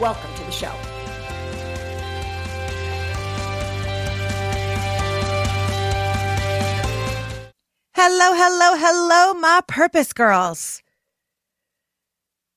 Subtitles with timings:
[0.00, 0.72] Welcome to the show.
[7.92, 10.82] Hello, hello, hello, my purpose girls.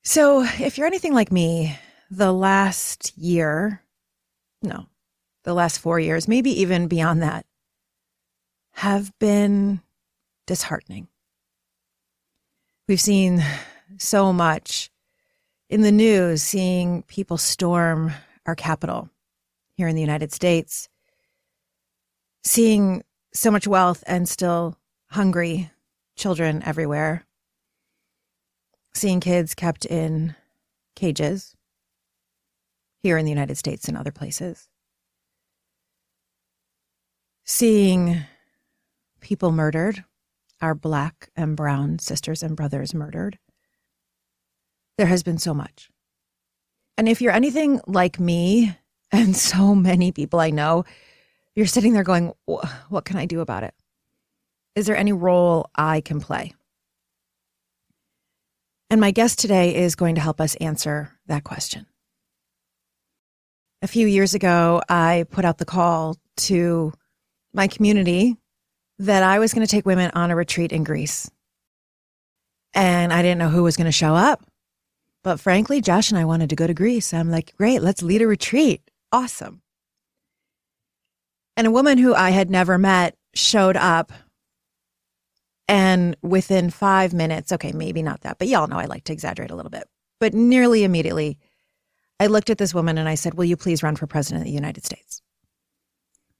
[0.05, 1.77] So, if you're anything like me,
[2.09, 3.81] the last year,
[4.61, 4.85] no,
[5.43, 7.45] the last four years, maybe even beyond that,
[8.75, 9.81] have been
[10.47, 11.09] disheartening.
[12.87, 13.43] We've seen
[13.97, 14.92] so much
[15.73, 18.13] in the news, seeing people storm
[18.45, 19.09] our Capitol
[19.75, 20.87] here in the United States,
[22.43, 23.01] seeing
[23.33, 24.77] so much wealth and still
[25.09, 25.71] hungry
[26.15, 27.25] children everywhere,
[28.93, 30.35] seeing kids kept in
[30.95, 31.55] cages
[33.01, 34.69] here in the United States and other places,
[37.45, 38.21] seeing
[39.21, 40.03] people murdered,
[40.61, 43.39] our black and brown sisters and brothers murdered.
[44.97, 45.89] There has been so much.
[46.97, 48.77] And if you're anything like me
[49.11, 50.85] and so many people I know,
[51.55, 53.73] you're sitting there going, What can I do about it?
[54.75, 56.53] Is there any role I can play?
[58.89, 61.87] And my guest today is going to help us answer that question.
[63.81, 66.93] A few years ago, I put out the call to
[67.53, 68.37] my community
[68.99, 71.29] that I was going to take women on a retreat in Greece.
[72.73, 74.43] And I didn't know who was going to show up.
[75.23, 77.13] But frankly, Josh and I wanted to go to Greece.
[77.13, 78.81] I'm like, great, let's lead a retreat.
[79.11, 79.61] Awesome.
[81.55, 84.11] And a woman who I had never met showed up
[85.67, 89.51] and within five minutes, okay, maybe not that, but y'all know I like to exaggerate
[89.51, 89.87] a little bit.
[90.19, 91.37] But nearly immediately,
[92.19, 94.45] I looked at this woman and I said, Will you please run for president of
[94.45, 95.21] the United States?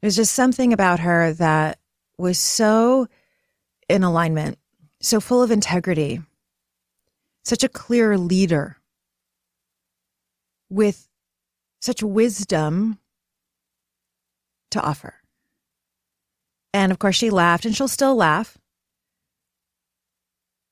[0.02, 1.80] There's just something about her that
[2.18, 3.08] was so
[3.88, 4.58] in alignment,
[5.00, 6.22] so full of integrity,
[7.44, 8.78] such a clear leader
[10.70, 11.08] with
[11.82, 12.98] such wisdom
[14.72, 15.16] to offer.
[16.74, 18.58] And of course, she laughed and she'll still laugh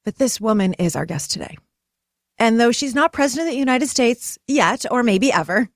[0.03, 1.57] but this woman is our guest today.
[2.37, 5.69] And though she's not president of the United States yet, or maybe ever,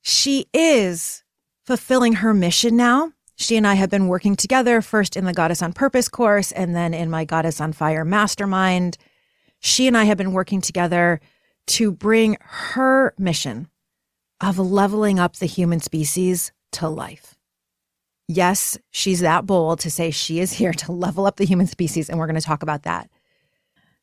[0.00, 1.22] she is
[1.66, 3.12] fulfilling her mission now.
[3.36, 6.74] She and I have been working together first in the Goddess on Purpose course and
[6.74, 8.96] then in my Goddess on Fire mastermind.
[9.62, 11.20] She and I have been working together
[11.68, 13.68] to bring her mission
[14.40, 17.36] of leveling up the human species to life.
[18.26, 22.10] Yes, she's that bold to say she is here to level up the human species,
[22.10, 23.08] and we're going to talk about that.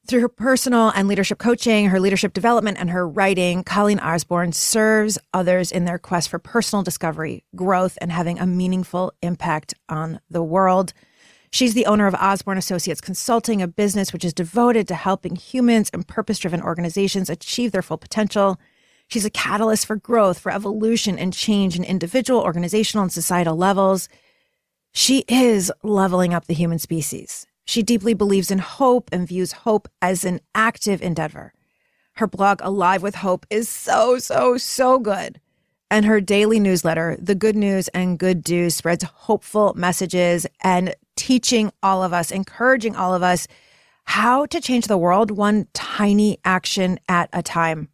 [0.07, 5.17] Through her personal and leadership coaching, her leadership development, and her writing, Colleen Osborne serves
[5.33, 10.41] others in their quest for personal discovery, growth, and having a meaningful impact on the
[10.41, 10.93] world.
[11.51, 15.89] She's the owner of Osborne Associates Consulting, a business which is devoted to helping humans
[15.91, 18.59] and purpose driven organizations achieve their full potential.
[19.07, 24.07] She's a catalyst for growth, for evolution and change in individual, organizational, and societal levels.
[24.91, 27.47] She is leveling up the human species.
[27.65, 31.53] She deeply believes in hope and views hope as an active endeavor.
[32.13, 35.39] Her blog, Alive with Hope, is so, so, so good.
[35.89, 41.69] And her daily newsletter, The Good News and Good Do, spreads hopeful messages and teaching
[41.84, 43.46] all of us, encouraging all of us
[44.06, 47.90] how to change the world one tiny action at a time.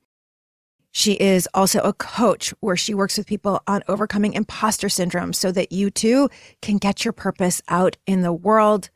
[0.92, 5.52] She is also a coach where she works with people on overcoming imposter syndrome so
[5.52, 6.30] that you too
[6.62, 8.90] can get your purpose out in the world.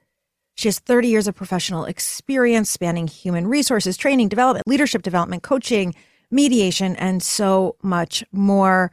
[0.56, 5.96] She has 30 years of professional experience spanning human resources, training, development, leadership development, coaching,
[6.32, 8.92] mediation, and so much more.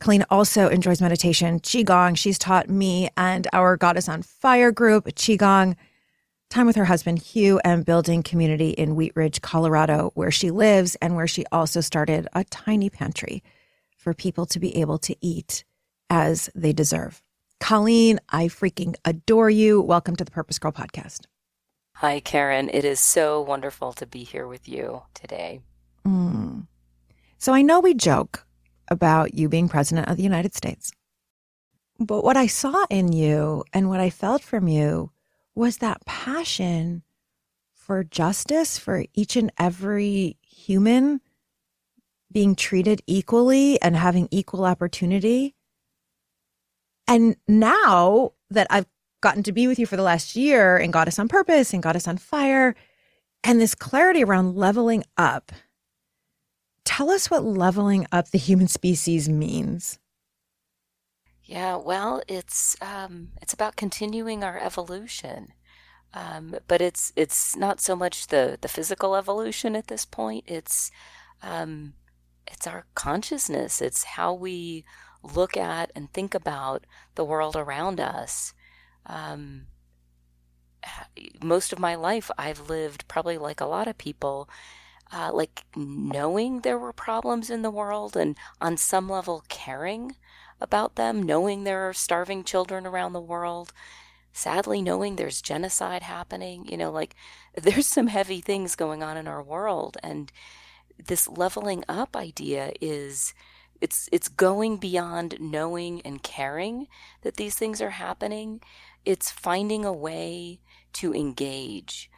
[0.00, 2.16] Colleen also enjoys meditation, Qigong.
[2.16, 5.74] She's taught me and our Goddess on Fire group, Qigong
[6.50, 10.94] time with her husband, Hugh, and building community in Wheat Ridge, Colorado, where she lives
[10.96, 13.42] and where she also started a tiny pantry
[13.96, 15.64] for people to be able to eat
[16.08, 17.22] as they deserve.
[17.58, 19.80] Colleen, I freaking adore you.
[19.80, 21.22] Welcome to the Purpose Girl podcast.
[21.96, 22.70] Hi, Karen.
[22.72, 25.60] It is so wonderful to be here with you today.
[26.06, 26.66] Mm.
[27.38, 28.45] So I know we joke
[28.88, 30.92] about you being president of the United States.
[31.98, 35.10] But what I saw in you and what I felt from you
[35.54, 37.02] was that passion
[37.74, 41.20] for justice for each and every human
[42.32, 45.54] being treated equally and having equal opportunity.
[47.08, 48.86] And now that I've
[49.22, 52.08] gotten to be with you for the last year and Goddess on Purpose and Goddess
[52.08, 52.74] on Fire,
[53.42, 55.52] and this clarity around leveling up,
[56.86, 59.98] tell us what leveling up the human species means.
[61.42, 65.52] Yeah, well, it's um, it's about continuing our evolution,
[66.14, 70.44] um, but it's it's not so much the the physical evolution at this point.
[70.46, 70.90] It's
[71.42, 71.94] um,
[72.46, 73.80] it's our consciousness.
[73.80, 74.84] It's how we
[75.22, 78.54] look at and think about the world around us.
[79.06, 79.66] Um,
[81.42, 84.48] most of my life, I've lived probably like a lot of people,
[85.12, 90.16] uh, like knowing there were problems in the world and on some level caring
[90.60, 93.72] about them, knowing there are starving children around the world,
[94.32, 96.66] sadly knowing there's genocide happening.
[96.68, 97.14] You know, like
[97.54, 99.96] there's some heavy things going on in our world.
[100.02, 100.32] And
[101.04, 103.34] this leveling up idea is
[103.80, 106.88] it's it's going beyond knowing and caring
[107.22, 108.60] that these things are happening.
[109.04, 110.60] It's finding a way
[110.94, 112.10] to engage,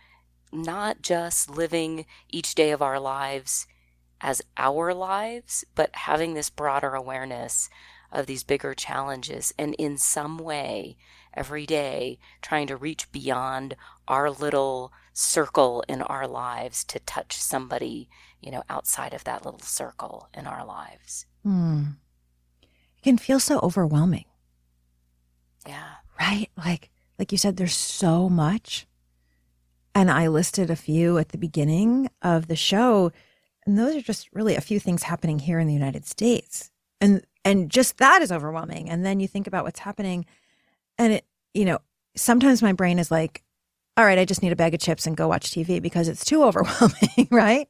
[0.52, 3.66] not just living each day of our lives
[4.20, 7.70] as our lives, but having this broader awareness
[8.10, 10.96] of these bigger challenges and in some way
[11.34, 13.76] every day trying to reach beyond
[14.08, 18.08] our little circle in our lives to touch somebody
[18.40, 21.26] you know outside of that little circle in our lives.
[21.42, 21.82] Hmm.
[22.62, 24.24] it can feel so overwhelming.
[25.66, 25.96] Yeah.
[26.18, 26.48] Right?
[26.56, 28.86] Like like you said there's so much
[29.98, 33.12] and i listed a few at the beginning of the show
[33.68, 36.70] and those are just really a few things happening here in the united states.
[37.02, 38.88] And and just that is overwhelming.
[38.88, 40.24] And then you think about what's happening
[40.96, 41.78] and it you know
[42.16, 43.44] sometimes my brain is like
[43.96, 46.24] all right i just need a bag of chips and go watch tv because it's
[46.24, 47.68] too overwhelming right?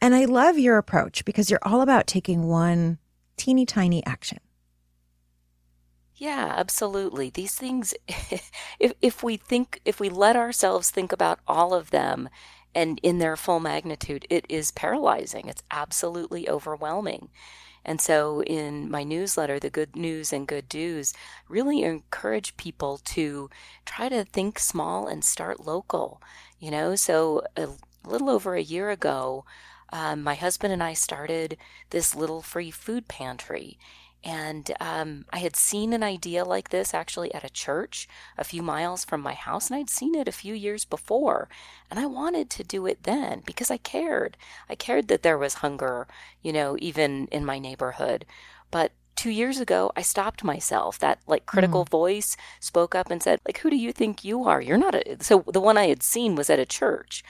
[0.00, 2.98] And i love your approach because you're all about taking one
[3.36, 4.40] teeny tiny action
[6.22, 7.94] yeah absolutely these things
[8.78, 12.28] if if we think if we let ourselves think about all of them
[12.74, 17.28] and in their full magnitude it is paralyzing it's absolutely overwhelming
[17.84, 21.14] and so in my newsletter, The Good News and Good Do's,
[21.48, 23.50] really encourage people to
[23.86, 26.22] try to think small and start local.
[26.58, 27.68] You know, so a
[28.06, 29.44] little over a year ago,
[29.92, 31.56] um, my husband and I started
[31.90, 33.78] this little free food pantry.
[34.24, 38.08] And um, I had seen an idea like this actually at a church
[38.38, 41.48] a few miles from my house, and I'd seen it a few years before.
[41.90, 44.36] And I wanted to do it then because I cared.
[44.68, 46.06] I cared that there was hunger,
[46.40, 48.24] you know, even in my neighborhood.
[48.70, 50.98] But two years ago, I stopped myself.
[51.00, 51.90] That like critical mm.
[51.90, 54.60] voice spoke up and said, like, who do you think you are?
[54.60, 55.16] You're not a.
[55.20, 57.24] So the one I had seen was at a church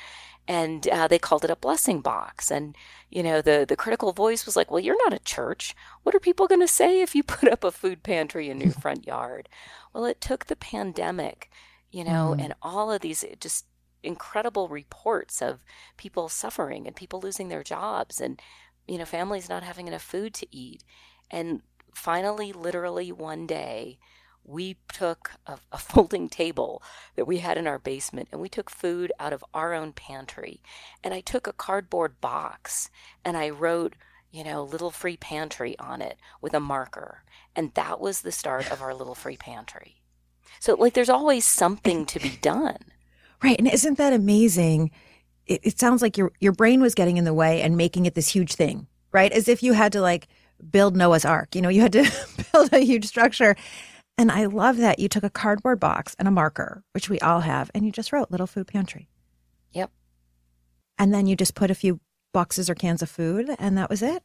[0.48, 2.50] and uh, they called it a blessing box.
[2.50, 2.76] And
[3.10, 5.74] you know the the critical voice was like well you're not a church.
[6.02, 8.72] What are people going to say if you put up a food pantry in your
[8.82, 9.48] front yard?
[9.92, 11.50] Well it took the pandemic
[11.90, 12.42] you know mm.
[12.42, 13.66] and all of these just
[14.02, 15.62] incredible reports of
[15.96, 18.40] people suffering and people losing their jobs and
[18.88, 20.84] you know families not having enough food to eat.
[21.30, 21.62] And
[21.94, 23.98] finally literally one day
[24.44, 26.82] we took a, a, folding table
[27.16, 30.60] that we had in our basement and we took food out of our own pantry.
[31.02, 32.90] And I took a cardboard box
[33.24, 33.94] and I wrote,
[34.30, 37.22] you know, little free pantry on it with a marker.
[37.54, 39.96] And that was the start of our little free pantry.
[40.58, 42.78] So, like, there's always something to be done.
[43.42, 43.58] Right.
[43.58, 44.90] And isn't that amazing?
[45.46, 48.14] It, it sounds like your, your brain was getting in the way and making it
[48.14, 49.32] this huge thing, right?
[49.32, 50.28] As if you had to like
[50.70, 51.54] build Noah's Ark.
[51.54, 52.10] You know, you had to
[52.52, 53.56] build a huge structure.
[54.18, 57.40] And I love that you took a cardboard box and a marker, which we all
[57.40, 59.08] have, and you just wrote Little Food Pantry.
[59.72, 59.90] Yep.
[60.98, 62.00] And then you just put a few
[62.32, 64.22] boxes or cans of food, and that was it.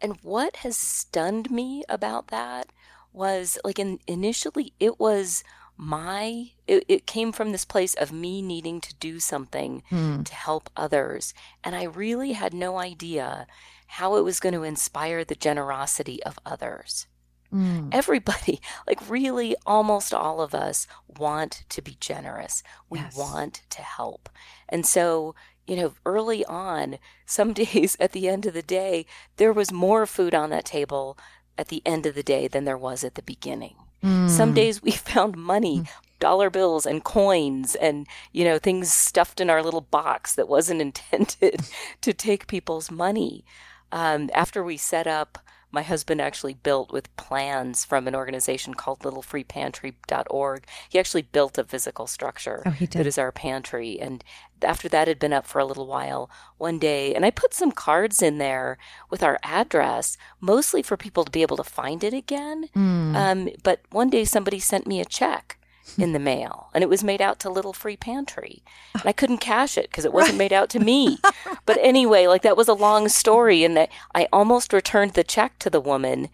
[0.00, 2.68] And what has stunned me about that
[3.12, 5.42] was like in, initially it was
[5.76, 10.22] my it, it, came from this place of me needing to do something hmm.
[10.22, 11.32] to help others
[11.64, 13.46] and i really had no idea
[13.86, 17.06] how it was going to inspire the generosity of others
[17.52, 17.88] Mm.
[17.92, 22.62] Everybody, like really almost all of us want to be generous.
[22.88, 23.16] We yes.
[23.16, 24.28] want to help.
[24.68, 25.34] And so,
[25.66, 30.06] you know, early on, some days at the end of the day, there was more
[30.06, 31.18] food on that table
[31.58, 33.76] at the end of the day than there was at the beginning.
[34.02, 34.30] Mm.
[34.30, 35.88] Some days we found money, mm.
[36.18, 40.80] dollar bills and coins and, you know, things stuffed in our little box that wasn't
[40.80, 41.60] intended
[42.00, 43.44] to take people's money.
[43.92, 45.38] Um, after we set up
[45.72, 50.66] my husband actually built with plans from an organization called littlefreepantry.org.
[50.88, 52.98] He actually built a physical structure oh, he did.
[52.98, 54.00] that is our pantry.
[54.00, 54.24] And
[54.62, 57.72] after that had been up for a little while, one day, and I put some
[57.72, 62.12] cards in there with our address, mostly for people to be able to find it
[62.12, 62.68] again.
[62.76, 63.14] Mm.
[63.14, 65.59] Um, but one day somebody sent me a check
[65.98, 68.62] in the mail and it was made out to Little Free Pantry.
[68.94, 71.18] And I couldn't cash it because it wasn't made out to me.
[71.66, 75.58] but anyway, like that was a long story and that I almost returned the check
[75.60, 76.28] to the woman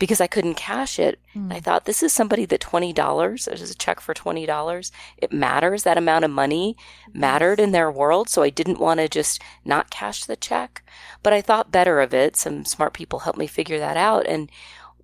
[0.00, 1.20] because I couldn't cash it.
[1.36, 1.52] Mm.
[1.52, 4.90] I thought this is somebody that $20, there's a check for $20.
[5.18, 5.82] It matters.
[5.82, 6.76] That amount of money
[7.12, 8.28] mattered in their world.
[8.28, 10.82] So I didn't want to just not cash the check.
[11.22, 12.34] But I thought better of it.
[12.34, 14.26] Some smart people helped me figure that out.
[14.26, 14.50] And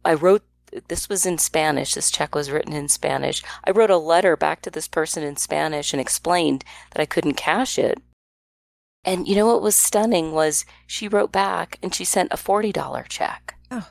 [0.03, 0.45] I wrote
[0.89, 1.95] this was in Spanish.
[1.95, 3.43] This check was written in Spanish.
[3.65, 7.35] I wrote a letter back to this person in Spanish and explained that I couldn't
[7.35, 7.99] cash it.
[9.05, 13.09] And you know what was stunning was she wrote back and she sent a $40
[13.09, 13.55] check.
[13.71, 13.89] Oh.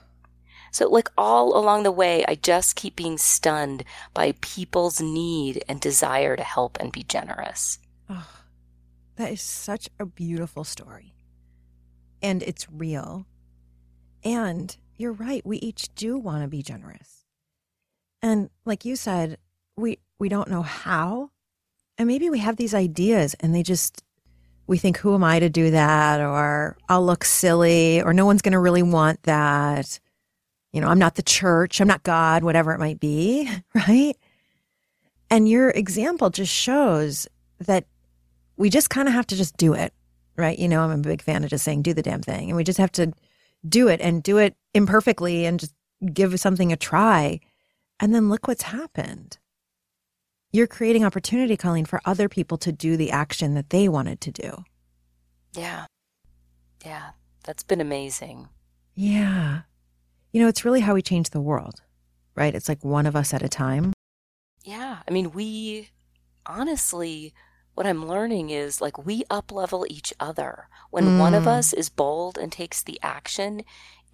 [0.72, 5.80] So, like all along the way, I just keep being stunned by people's need and
[5.80, 7.80] desire to help and be generous.
[8.10, 8.28] Oh,
[9.16, 11.14] that is such a beautiful story.
[12.22, 13.26] And it's real.
[14.26, 15.46] And you're right.
[15.46, 17.26] We each do want to be generous.
[18.22, 19.38] And like you said,
[19.78, 21.32] we we don't know how.
[21.98, 24.04] And maybe we have these ideas and they just
[24.68, 28.42] we think who am I to do that or I'll look silly or no one's
[28.42, 30.00] going to really want that.
[30.74, 34.16] You know, I'm not the church, I'm not God, whatever it might be, right?
[35.30, 37.28] And your example just shows
[37.60, 37.86] that
[38.58, 39.94] we just kind of have to just do it,
[40.36, 40.58] right?
[40.58, 42.64] You know, I'm a big fan of just saying do the damn thing and we
[42.64, 43.14] just have to
[43.68, 45.74] do it and do it imperfectly and just
[46.14, 47.40] give something a try.
[48.00, 49.38] And then look what's happened.
[50.52, 54.32] You're creating opportunity, Colleen, for other people to do the action that they wanted to
[54.32, 54.64] do.
[55.54, 55.86] Yeah.
[56.86, 57.12] Yeah.
[57.46, 58.50] That's been amazing.
[58.94, 59.62] Yeah.
[60.32, 61.82] You know, it's really how we change the world,
[62.36, 62.54] right?
[62.54, 63.94] It's like one of us at a time.
[64.64, 65.00] Yeah.
[65.08, 65.90] I mean, we
[66.46, 67.34] honestly,
[67.74, 70.68] what I'm learning is like we up level each other.
[70.90, 71.20] When mm.
[71.20, 71.48] one of mm.
[71.48, 73.64] us is bold and takes the action,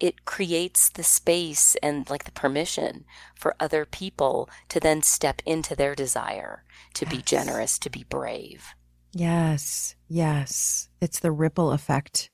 [0.02, 3.04] it creates the space and like the permission
[3.36, 7.14] for other people to then step into their desire to yes.
[7.14, 8.74] be generous, to be brave.
[9.12, 10.88] Yes, yes.
[11.00, 12.30] It's the ripple effect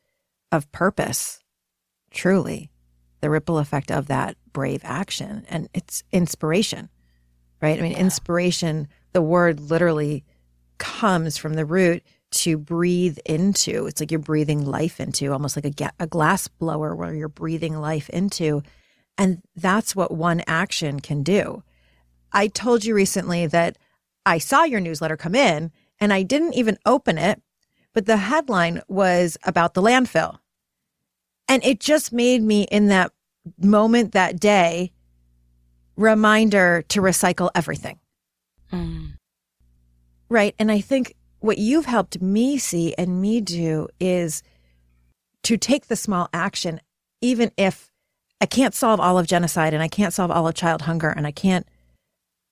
[0.50, 1.40] of purpose,
[2.10, 2.70] truly.
[3.20, 5.44] The ripple effect of that brave action.
[5.50, 6.88] And it's inspiration,
[7.60, 7.78] right?
[7.78, 7.98] I mean, yeah.
[7.98, 10.24] inspiration, the word literally
[10.78, 13.86] comes from the root to breathe into.
[13.86, 17.28] It's like you're breathing life into, almost like a, ga- a glass blower where you're
[17.28, 18.62] breathing life into.
[19.16, 21.62] And that's what one action can do.
[22.32, 23.78] I told you recently that
[24.26, 27.42] I saw your newsletter come in and I didn't even open it,
[27.94, 30.38] but the headline was about the landfill.
[31.48, 33.12] And it just made me in that
[33.58, 34.92] moment that day
[35.96, 37.98] reminder to recycle everything.
[38.72, 39.14] Mm.
[40.28, 40.54] Right.
[40.58, 44.42] And I think what you've helped me see and me do is
[45.44, 46.80] to take the small action,
[47.20, 47.90] even if
[48.40, 51.26] I can't solve all of genocide and I can't solve all of child hunger and
[51.26, 51.66] I can't,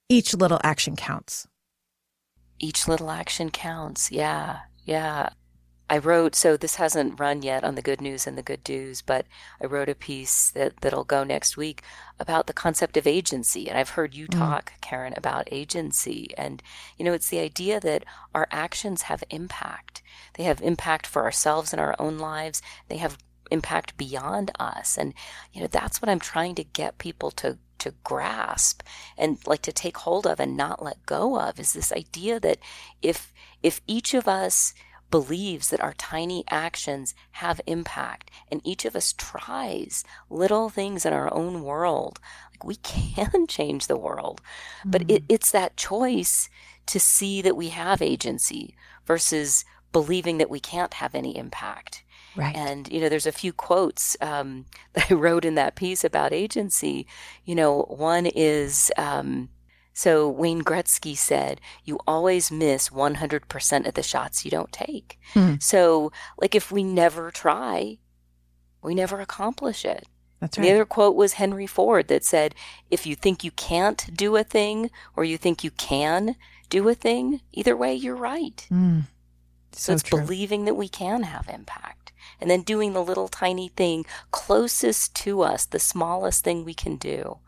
[0.09, 1.47] each little action counts.
[2.59, 4.11] Each little action counts.
[4.11, 4.59] Yeah.
[4.83, 5.29] Yeah.
[5.89, 9.01] I wrote, so this hasn't run yet on the good news and the good do's,
[9.01, 9.25] but
[9.61, 11.81] I wrote a piece that, that'll go next week
[12.19, 13.69] about the concept of agency.
[13.69, 14.37] And I've heard you mm.
[14.37, 14.81] talk, mm.
[14.81, 16.31] Karen, about agency.
[16.37, 16.61] And,
[16.97, 18.03] you know, it's the idea that
[18.35, 20.01] our actions have impact.
[20.33, 22.61] They have impact for ourselves in our own lives.
[22.89, 23.17] They have
[23.49, 24.97] impact beyond us.
[24.97, 25.13] And,
[25.53, 28.81] you know, that's what I'm trying to get people to to grasp
[29.19, 32.57] and like to take hold of and not let go of is this idea that
[33.03, 34.73] if if each of us
[35.09, 41.13] believes that our tiny actions have impact and each of us tries little things in
[41.13, 42.19] our own world
[42.51, 44.41] like we can change the world
[44.79, 44.91] mm-hmm.
[44.91, 45.25] but it, mm.
[45.29, 46.49] it's that choice
[46.85, 52.03] to see that we have agency versus believing that we can't have any impact
[52.37, 52.55] Right.
[52.55, 56.31] And, you know, there's a few quotes um, that I wrote in that piece about
[56.31, 57.07] agency.
[57.43, 59.49] You know, one is, um,
[59.97, 65.17] so Wayne Gretzky said, you always miss 100% of the shots you don't take.
[65.33, 65.55] Hmm.
[65.59, 67.97] So, like, if we never try,
[68.83, 70.05] we never accomplish it.
[70.39, 70.65] That's right.
[70.65, 72.53] The other quote was Henry Ford that said,
[72.91, 76.35] if you think you can't do a thing or you think you can
[76.69, 78.67] do a thing, either way, you're right.
[78.69, 79.05] Mm.
[79.71, 80.19] So, so, it's true.
[80.19, 85.41] believing that we can have impact and then doing the little tiny thing closest to
[85.41, 87.39] us, the smallest thing we can do.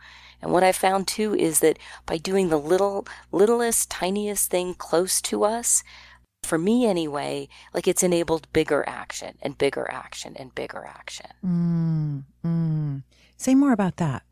[0.42, 5.22] And what I found too is that by doing the little, littlest, tiniest thing close
[5.24, 5.84] to us,
[6.44, 11.32] for me anyway, like it's enabled bigger action and bigger action and bigger action.
[11.46, 13.04] Mm, mm.
[13.38, 14.24] Say more about that.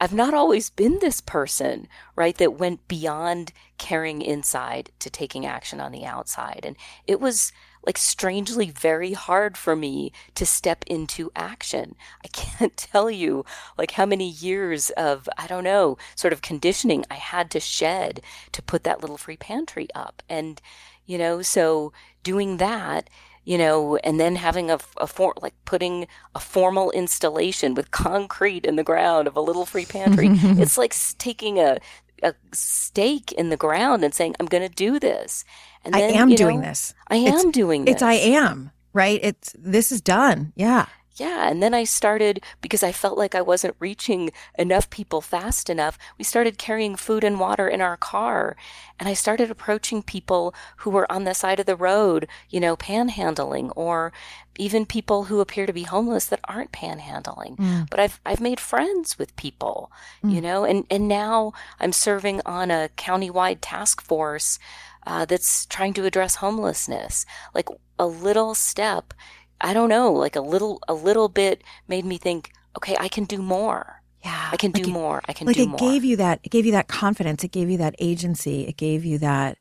[0.00, 5.80] I've not always been this person, right, that went beyond caring inside to taking action
[5.80, 6.60] on the outside.
[6.64, 6.76] And
[7.06, 7.52] it was
[7.86, 11.94] like strangely very hard for me to step into action.
[12.24, 13.44] I can't tell you
[13.76, 18.20] like how many years of, I don't know, sort of conditioning I had to shed
[18.52, 20.22] to put that little free pantry up.
[20.28, 20.60] And,
[21.06, 23.10] you know, so doing that,
[23.44, 28.64] you know, and then having a, a for, like putting a formal installation with concrete
[28.64, 30.28] in the ground of a little free pantry.
[30.32, 31.78] it's like taking a,
[32.24, 35.44] a stake in the ground and saying, I'm going to do this.
[35.84, 36.94] And then, I am doing know, this.
[37.08, 37.94] I am it's, doing this.
[37.94, 39.20] It's I am, right?
[39.22, 40.52] It's this is done.
[40.56, 40.86] Yeah.
[41.16, 41.48] Yeah.
[41.48, 45.96] And then I started, because I felt like I wasn't reaching enough people fast enough,
[46.18, 48.56] we started carrying food and water in our car.
[48.98, 52.76] And I started approaching people who were on the side of the road, you know,
[52.76, 54.12] panhandling, or
[54.56, 57.56] even people who appear to be homeless that aren't panhandling.
[57.56, 57.90] Mm.
[57.90, 59.90] But I've, I've made friends with people,
[60.22, 60.32] mm.
[60.32, 64.58] you know, and, and now I'm serving on a countywide task force
[65.06, 67.26] uh, that's trying to address homelessness.
[67.52, 67.68] Like
[67.98, 69.12] a little step,
[69.60, 73.24] I don't know, like a little, a little bit made me think, okay, I can
[73.24, 74.02] do more.
[74.24, 75.20] Yeah, I can like do it, more.
[75.28, 75.78] I can like do it more.
[75.78, 76.40] gave you that.
[76.42, 77.44] It gave you that confidence.
[77.44, 78.66] It gave you that agency.
[78.66, 79.58] It gave you that,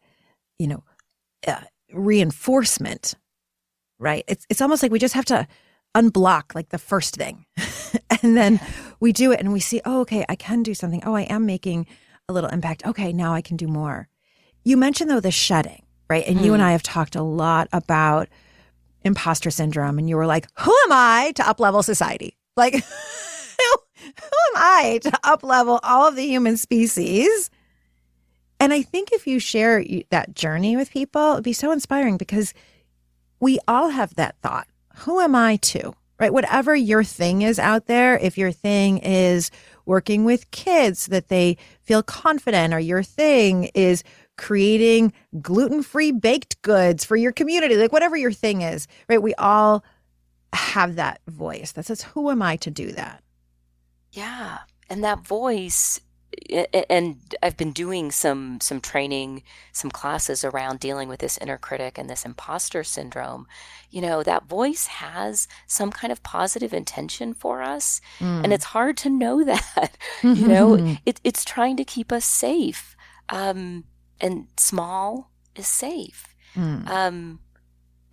[0.57, 0.83] you know,
[1.45, 3.15] uh, reinforcement.
[3.99, 4.23] Right.
[4.27, 5.47] It's it's almost like we just have to
[5.95, 7.45] unblock like the first thing,
[8.23, 8.59] and then
[8.99, 11.03] we do it, and we see, oh, okay, I can do something.
[11.05, 11.85] Oh, I am making
[12.27, 12.85] a little impact.
[12.85, 14.07] Okay, now I can do more.
[14.63, 16.25] You mentioned though the shedding, right?
[16.25, 16.45] And mm.
[16.45, 16.67] you and hmm.
[16.67, 18.29] I have talked a lot about
[19.03, 22.37] imposter syndrome, and you were like, "Who am I to uplevel society?
[22.55, 22.81] Like, who,
[24.03, 27.49] who am I to uplevel all of the human species?"
[28.59, 32.53] And I think if you share that journey with people, it'd be so inspiring because
[33.41, 34.67] we all have that thought.
[34.99, 35.93] Who am I to?
[36.17, 36.31] Right?
[36.31, 39.51] Whatever your thing is out there, if your thing is
[39.85, 44.03] working with kids that they feel confident, or your thing is
[44.37, 49.21] creating gluten free baked goods for your community, like whatever your thing is, right?
[49.21, 49.83] We all
[50.53, 53.23] have that voice that says, Who am I to do that?
[54.11, 54.59] Yeah.
[54.89, 55.99] And that voice
[56.49, 61.97] and I've been doing some some training, some classes around dealing with this inner critic
[61.97, 63.47] and this imposter syndrome.
[63.89, 68.43] You know, that voice has some kind of positive intention for us, mm.
[68.43, 69.97] and it's hard to know that.
[70.23, 72.95] you know, it, it's trying to keep us safe.
[73.29, 73.85] Um,
[74.23, 76.33] and small is safe.
[76.55, 76.87] Mm.
[76.87, 77.39] Um,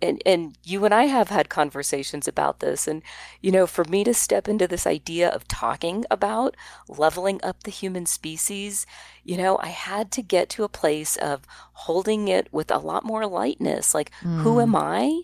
[0.01, 3.03] and and you and I have had conversations about this and
[3.39, 7.71] you know for me to step into this idea of talking about leveling up the
[7.71, 8.87] human species
[9.23, 13.05] you know I had to get to a place of holding it with a lot
[13.05, 14.41] more lightness like mm.
[14.41, 15.21] who am I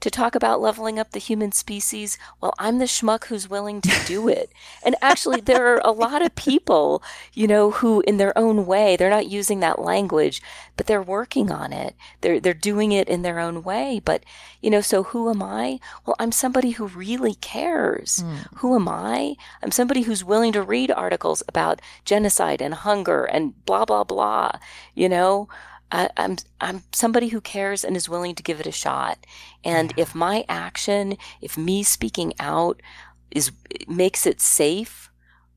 [0.00, 4.06] to talk about leveling up the human species, well, I'm the schmuck who's willing to
[4.06, 4.50] do it.
[4.84, 7.02] and actually, there are a lot of people,
[7.32, 10.42] you know, who in their own way, they're not using that language,
[10.76, 11.94] but they're working on it.
[12.20, 14.00] They're, they're doing it in their own way.
[14.04, 14.24] But,
[14.60, 15.78] you know, so who am I?
[16.04, 18.24] Well, I'm somebody who really cares.
[18.24, 18.46] Mm.
[18.56, 19.36] Who am I?
[19.62, 24.52] I'm somebody who's willing to read articles about genocide and hunger and blah, blah, blah,
[24.94, 25.48] you know?
[25.94, 29.24] I, am I'm somebody who cares and is willing to give it a shot.
[29.62, 30.02] And yeah.
[30.02, 32.82] if my action, if me speaking out
[33.30, 33.52] is
[33.86, 35.10] makes it safe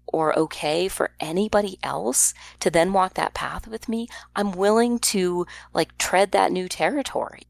[0.06, 5.47] or okay for anybody else to then walk that path with me, I'm willing to
[5.73, 7.43] like tread that new territory.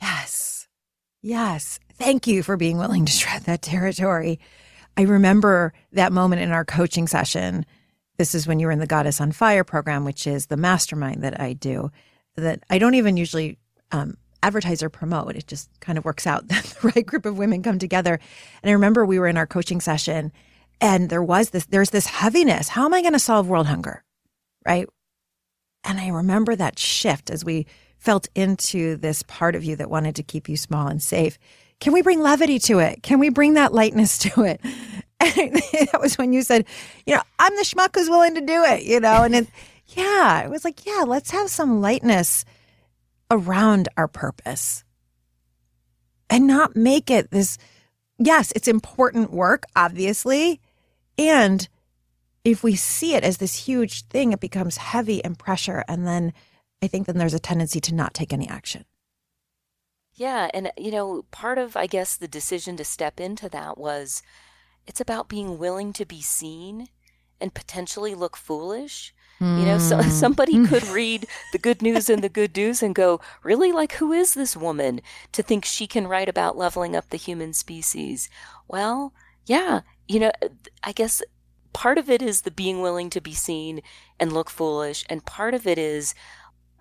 [0.00, 0.68] Yes.
[1.20, 1.78] Yes.
[1.94, 4.40] Thank you for being willing to tread that territory.
[4.96, 7.66] I remember that moment in our coaching session
[8.20, 11.22] this is when you were in the Goddess on Fire program, which is the mastermind
[11.22, 11.90] that I do,
[12.36, 13.56] that I don't even usually
[13.92, 15.36] um, advertise or promote.
[15.36, 18.20] It just kind of works out that the right group of women come together.
[18.62, 20.32] And I remember we were in our coaching session
[20.82, 22.68] and there was this, there's this heaviness.
[22.68, 24.04] How am I going to solve world hunger?
[24.66, 24.86] Right.
[25.84, 30.14] And I remember that shift as we felt into this part of you that wanted
[30.16, 31.38] to keep you small and safe.
[31.80, 33.02] Can we bring levity to it?
[33.02, 34.60] Can we bring that lightness to it?
[35.20, 35.52] And
[35.92, 36.64] that was when you said,
[37.06, 39.48] you know, I'm the schmuck who's willing to do it, you know, and it,
[39.88, 42.44] yeah, it was like, yeah, let's have some lightness
[43.30, 44.84] around our purpose
[46.28, 47.58] and not make it this.
[48.18, 50.60] Yes, it's important work, obviously.
[51.16, 51.68] And
[52.44, 55.84] if we see it as this huge thing, it becomes heavy and pressure.
[55.88, 56.32] And then
[56.82, 58.84] I think then there's a tendency to not take any action.
[60.14, 60.50] Yeah.
[60.52, 64.22] And, you know, part of, I guess, the decision to step into that was
[64.86, 66.88] it's about being willing to be seen
[67.40, 69.14] and potentially look foolish.
[69.40, 70.10] You know, so hmm.
[70.10, 73.72] somebody could read the good news and the good news and go, really?
[73.72, 75.00] Like, who is this woman
[75.32, 78.28] to think she can write about leveling up the human species?
[78.68, 79.14] Well,
[79.46, 80.32] yeah, you know,
[80.84, 81.22] I guess
[81.72, 83.80] part of it is the being willing to be seen
[84.18, 86.14] and look foolish, and part of it is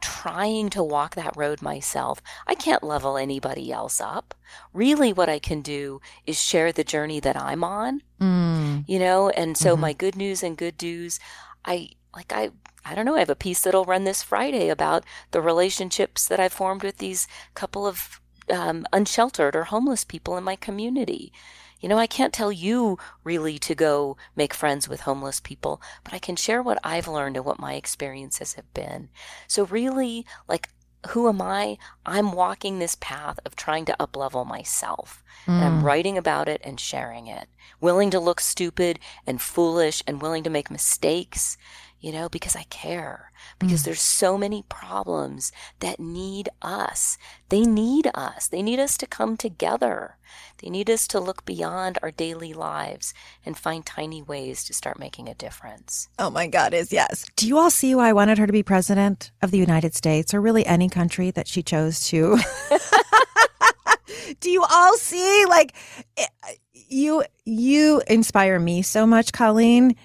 [0.02, 2.22] trying to walk that road myself.
[2.48, 4.34] I can't level anybody else up.
[4.74, 8.84] Really, what I can do is share the journey that I'm on, mm.
[8.88, 9.82] you know, and so mm-hmm.
[9.82, 11.20] my good news and good do's,
[11.66, 12.50] I like, I,
[12.86, 16.40] I don't know, I have a piece that'll run this Friday about the relationships that
[16.40, 18.20] I formed with these couple of
[18.52, 21.32] um, unsheltered or homeless people in my community.
[21.80, 26.14] You know, I can't tell you really to go make friends with homeless people, but
[26.14, 29.10] I can share what I've learned and what my experiences have been.
[29.48, 30.70] So, really, like,
[31.10, 31.78] who am I?
[32.06, 35.24] I'm walking this path of trying to uplevel myself.
[35.46, 35.54] Mm.
[35.54, 35.84] And I'm mm.
[35.84, 37.48] writing about it and sharing it.
[37.80, 41.58] Willing to look stupid and foolish and willing to make mistakes
[42.00, 43.86] you know, because I care, because mm.
[43.86, 47.18] there's so many problems that need us.
[47.50, 48.48] They need us.
[48.48, 50.16] They need us to come together.
[50.60, 53.14] They need us to look beyond our daily lives
[53.46, 56.10] and find tiny ways to start making a difference.
[56.18, 57.26] Oh my God, is yes.
[57.36, 60.34] Do you all see why I wanted her to be president of the United States
[60.34, 62.38] or really any country that she chose to?
[64.40, 65.74] Do you all see like
[66.18, 66.26] eh,
[66.74, 69.96] you you inspire me so much, Colleen?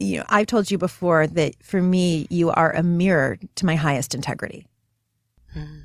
[0.00, 3.76] You know, I've told you before that for me, you are a mirror to my
[3.76, 4.66] highest integrity.
[5.54, 5.82] Mm.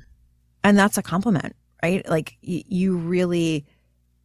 [0.64, 2.08] And that's a compliment, right?
[2.08, 3.66] Like y- you really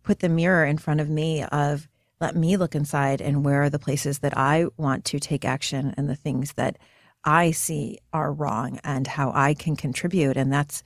[0.04, 1.88] put the mirror in front of me of
[2.22, 5.94] let me look inside and where are the places that I want to take action
[5.98, 6.78] and the things that
[7.24, 10.38] I see are wrong and how I can contribute.
[10.38, 10.84] And that's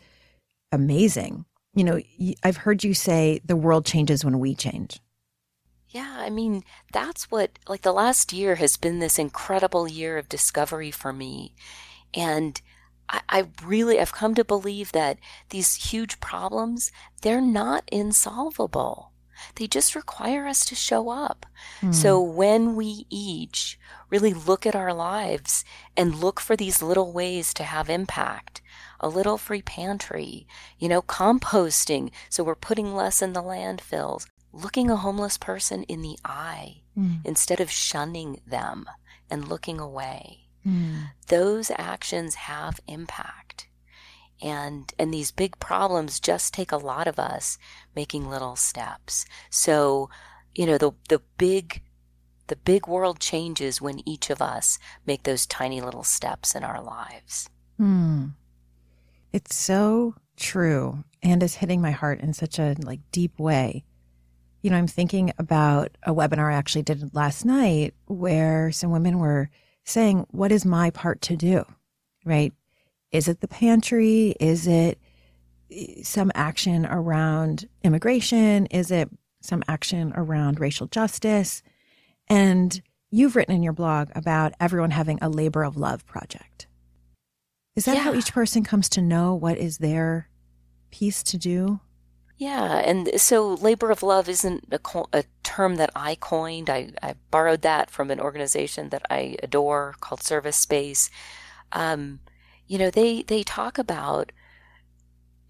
[0.72, 1.46] amazing.
[1.74, 2.00] You know,
[2.44, 5.00] I've heard you say the world changes when we change.
[5.96, 10.28] Yeah, I mean, that's what, like, the last year has been this incredible year of
[10.28, 11.56] discovery for me.
[12.14, 12.62] And
[13.08, 15.20] I, I really, I've come to believe that
[15.52, 19.14] these huge problems, they're not insolvable.
[19.56, 21.46] They just require us to show up.
[21.80, 21.96] Mm.
[21.96, 23.80] So when we each
[24.10, 25.64] really look at our lives
[25.96, 28.62] and look for these little ways to have impact,
[29.00, 30.46] a little free pantry,
[30.78, 36.02] you know, composting, so we're putting less in the landfills, looking a homeless person in
[36.02, 37.20] the eye mm.
[37.26, 38.86] instead of shunning them
[39.30, 40.48] and looking away.
[40.66, 41.10] Mm.
[41.28, 43.68] Those actions have impact.
[44.42, 47.58] And and these big problems just take a lot of us
[47.96, 49.26] making little steps.
[49.50, 50.10] So,
[50.54, 51.82] you know, the the big
[52.48, 56.82] the big world changes when each of us make those tiny little steps in our
[56.82, 57.50] lives.
[57.80, 58.34] Mm.
[59.32, 63.86] It's so true and is hitting my heart in such a like deep way
[64.66, 69.20] you know, I'm thinking about a webinar I actually did last night where some women
[69.20, 69.52] were
[69.84, 71.66] saying, What is my part to do?
[72.26, 72.52] Right?
[73.12, 74.36] Is it the pantry?
[74.40, 74.98] Is it
[75.70, 78.66] eh, some action around immigration?
[78.66, 79.08] Is it
[79.40, 81.62] some action around racial justice?
[82.28, 86.66] And you've written in your blog about everyone having a labor of love project.
[87.76, 88.02] Is that yeah.
[88.02, 90.28] how each person comes to know what is their
[90.90, 91.82] piece to do?
[92.38, 96.70] Yeah, and so labor of love isn't a, co- a term that I coined.
[96.70, 101.10] I, I, borrowed that from an organization that I adore called Service Space.
[101.72, 102.20] Um,
[102.68, 104.32] you know, they they talk about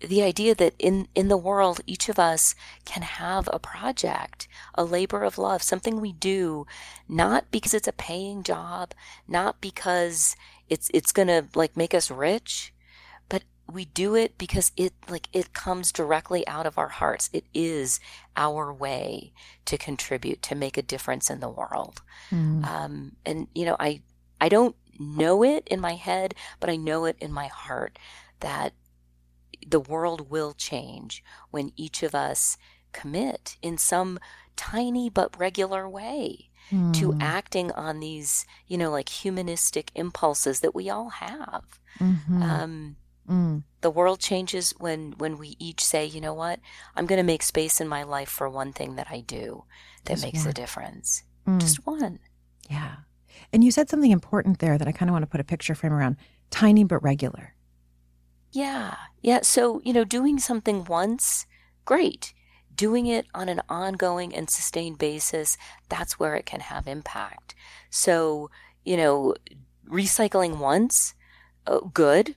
[0.02, 2.54] the idea that in in the world, each of us
[2.86, 6.66] can have a project, a labor of love, something we do,
[7.08, 8.94] not because it's a paying job,
[9.28, 10.36] not because
[10.70, 12.74] it's it's gonna like make us rich,
[13.72, 18.00] we do it because it like it comes directly out of our hearts it is
[18.36, 19.34] our way
[19.66, 22.66] to contribute to make a difference in the world mm.
[22.66, 24.02] um, and you know i
[24.40, 27.98] i don't know it in my head but i know it in my heart
[28.40, 28.74] that
[29.68, 32.58] the world will change when each of us
[32.92, 34.20] commit in some
[34.56, 36.94] tiny but regular way mm.
[36.94, 42.42] to acting on these you know like humanistic impulses that we all have mm-hmm.
[42.42, 42.96] um,
[43.30, 43.64] Mm.
[43.82, 46.60] The world changes when when we each say, you know what,
[46.96, 49.66] I'm going to make space in my life for one thing that I do
[50.06, 50.50] that Just makes one.
[50.50, 51.24] a difference.
[51.48, 51.60] Mm.
[51.60, 52.20] Just one.
[52.70, 52.96] Yeah.
[53.52, 55.76] And you said something important there that I kind of want to put a picture
[55.76, 56.18] frame around
[56.50, 57.54] tiny but regular.
[58.52, 58.96] Yeah.
[59.22, 59.42] Yeah.
[59.42, 61.46] So, you know, doing something once,
[61.84, 62.34] great.
[62.74, 65.58] Doing it on an ongoing and sustained basis,
[65.90, 67.56] that's where it can have impact.
[67.90, 68.50] So,
[68.84, 69.36] you know,
[69.88, 71.14] recycling once,
[71.68, 72.36] oh, good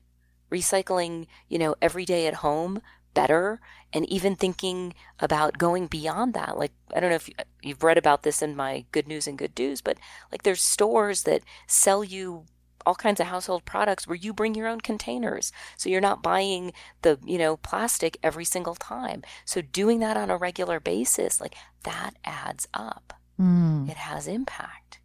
[0.51, 2.81] recycling, you know, every day at home
[3.15, 3.61] better
[3.93, 6.59] and even thinking about going beyond that.
[6.59, 7.31] Like, I don't know if
[7.63, 9.99] you've read about this in my Good News and Good Do's, but
[10.31, 12.45] like there's stores that sell you
[12.87, 15.53] all kinds of household products where you bring your own containers.
[15.77, 19.23] So you're not buying the, you know, plastic every single time.
[19.45, 23.15] So doing that on a regular basis, like that adds up.
[23.39, 23.91] mm.
[23.91, 25.01] it has impact.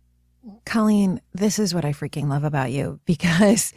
[0.66, 3.74] Colleen, this is what I freaking love about you because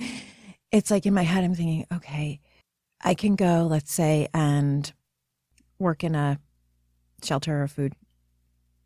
[0.73, 2.41] it's like in my head, I'm thinking, okay,
[3.03, 4.93] I can go, let's say, and
[5.79, 6.39] work in a
[7.23, 7.95] shelter or food,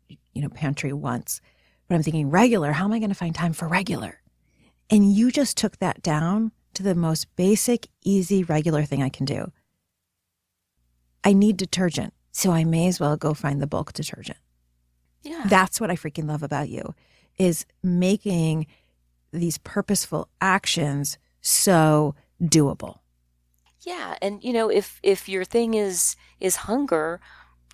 [0.07, 1.41] you know, pantry once.
[1.87, 4.21] But I'm thinking regular, how am I going to find time for regular?
[4.89, 9.25] And you just took that down to the most basic, easy, regular thing I can
[9.25, 9.51] do.
[11.23, 14.39] I need detergent, so I may as well go find the bulk detergent.
[15.21, 15.43] Yeah.
[15.47, 16.95] That's what I freaking love about you
[17.37, 18.67] is making
[19.31, 22.99] these purposeful actions so doable.
[23.81, 27.19] Yeah, and you know, if if your thing is is hunger,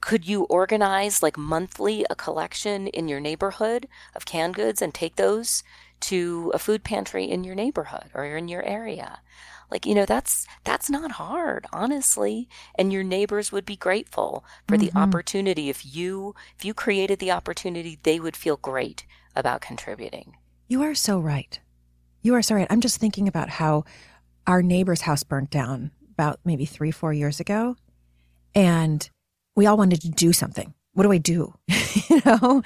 [0.02, 5.16] could you organize like monthly a collection in your neighborhood of canned goods and take
[5.16, 5.64] those
[6.00, 9.20] to a food pantry in your neighborhood or in your area?
[9.70, 14.78] Like, you know, that's that's not hard, honestly, and your neighbors would be grateful for
[14.78, 14.86] mm-hmm.
[14.86, 20.38] the opportunity if you if you created the opportunity, they would feel great about contributing.
[20.70, 21.60] You are so right.
[22.28, 22.68] You are sorry.
[22.70, 23.86] I'm just thinking about how
[24.46, 27.78] our neighbor's house burnt down about maybe three, four years ago.
[28.54, 29.10] And
[29.56, 30.74] we all wanted to do something.
[30.92, 31.54] What do I do?
[32.10, 32.64] you know?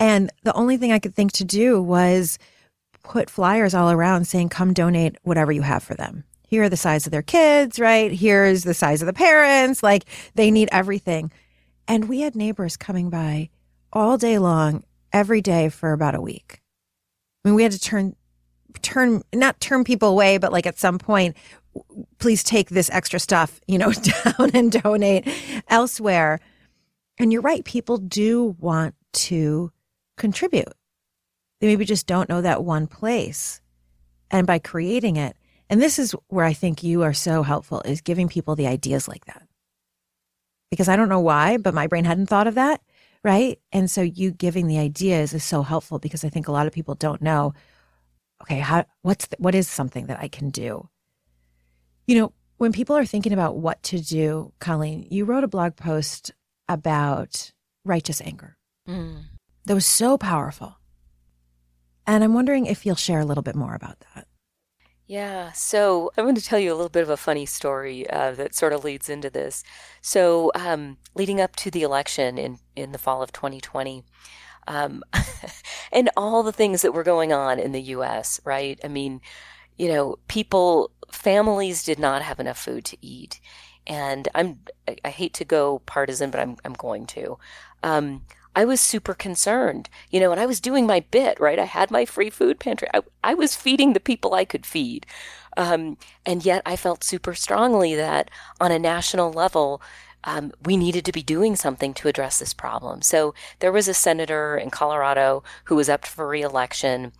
[0.00, 2.40] And the only thing I could think to do was
[3.04, 6.24] put flyers all around saying, come donate whatever you have for them.
[6.48, 8.10] Here are the size of their kids, right?
[8.10, 9.80] Here's the size of the parents.
[9.80, 11.30] Like they need everything.
[11.86, 13.50] And we had neighbors coming by
[13.92, 14.82] all day long,
[15.12, 16.62] every day for about a week.
[17.44, 18.16] I mean, we had to turn,
[18.82, 21.36] turn, not turn people away, but like at some point,
[22.18, 23.92] please take this extra stuff, you know,
[24.24, 25.28] down and donate
[25.68, 26.40] elsewhere.
[27.18, 27.64] And you're right.
[27.64, 29.72] People do want to
[30.16, 30.72] contribute.
[31.60, 33.60] They maybe just don't know that one place.
[34.30, 35.36] And by creating it,
[35.70, 39.08] and this is where I think you are so helpful is giving people the ideas
[39.08, 39.42] like that.
[40.70, 42.80] Because I don't know why, but my brain hadn't thought of that.
[43.24, 43.58] Right.
[43.72, 46.72] And so you giving the ideas is so helpful because I think a lot of
[46.72, 47.52] people don't know,
[48.42, 50.88] okay, how, what's, the, what is something that I can do?
[52.06, 55.76] You know, when people are thinking about what to do, Colleen, you wrote a blog
[55.76, 56.32] post
[56.68, 57.52] about
[57.84, 58.56] righteous anger.
[58.88, 59.24] Mm.
[59.66, 60.76] That was so powerful.
[62.06, 64.26] And I'm wondering if you'll share a little bit more about that.
[65.06, 68.32] Yeah, so I'm going to tell you a little bit of a funny story uh,
[68.32, 69.64] that sort of leads into this.
[70.02, 74.04] So, um, leading up to the election in, in the fall of 2020,
[74.68, 75.02] um,
[75.92, 78.78] and all the things that were going on in the US, right?
[78.84, 79.20] I mean,
[79.76, 83.40] you know, people, families did not have enough food to eat.
[83.86, 84.60] And I'm,
[85.04, 87.38] I hate to go partisan, but I'm, I'm going to.
[87.82, 88.22] Um,
[88.54, 91.58] I was super concerned, you know, and I was doing my bit, right?
[91.58, 92.88] I had my free food pantry.
[92.92, 95.06] I, I was feeding the people I could feed.
[95.56, 99.80] Um, and yet I felt super strongly that on a national level,
[100.28, 103.00] um, we needed to be doing something to address this problem.
[103.00, 107.12] So there was a senator in Colorado who was up for reelection,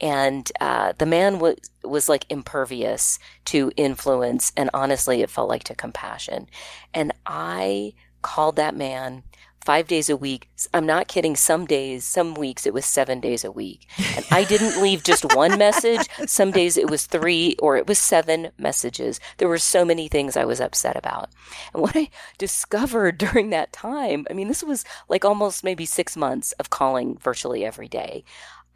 [0.00, 5.62] and uh, the man was was like impervious to influence, and honestly, it felt like
[5.64, 6.48] to compassion.
[6.92, 9.22] And I called that man
[9.66, 10.48] five days a week.
[10.72, 11.34] I'm not kidding.
[11.34, 13.88] Some days, some weeks, it was seven days a week.
[14.14, 16.08] And I didn't leave just one message.
[16.26, 19.18] Some days it was three or it was seven messages.
[19.38, 21.30] There were so many things I was upset about.
[21.74, 26.16] And what I discovered during that time, I mean, this was like almost maybe six
[26.16, 28.22] months of calling virtually every day.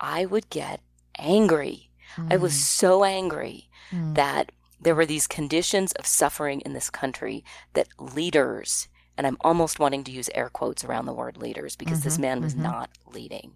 [0.01, 0.81] I would get
[1.21, 1.91] angry.
[2.17, 2.33] Mm.
[2.33, 2.57] I was mm.
[2.57, 4.17] so angry mm.
[4.17, 4.51] that
[4.81, 8.89] there were these conditions of suffering in this country that leaders
[9.21, 12.19] and I'm almost wanting to use air quotes around the word leaders because mm-hmm, this
[12.19, 12.63] man was mm-hmm.
[12.63, 13.53] not leading.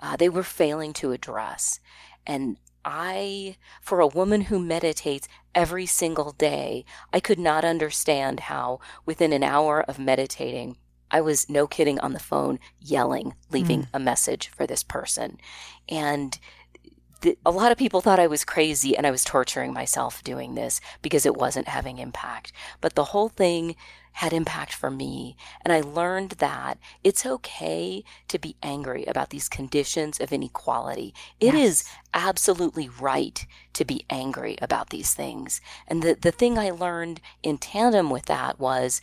[0.00, 1.78] Uh, they were failing to address.
[2.26, 8.80] And I, for a woman who meditates every single day, I could not understand how
[9.04, 10.76] within an hour of meditating,
[11.08, 13.88] I was no kidding on the phone yelling, leaving mm.
[13.94, 15.38] a message for this person.
[15.88, 16.36] And
[17.44, 20.80] a lot of people thought I was crazy and I was torturing myself doing this
[21.00, 22.50] because it wasn't having impact.
[22.80, 23.76] But the whole thing
[24.16, 25.36] had impact for me.
[25.62, 31.12] And I learned that it's okay to be angry about these conditions of inequality.
[31.38, 31.68] It yes.
[31.68, 35.60] is absolutely right to be angry about these things.
[35.86, 39.02] And the, the thing I learned in tandem with that was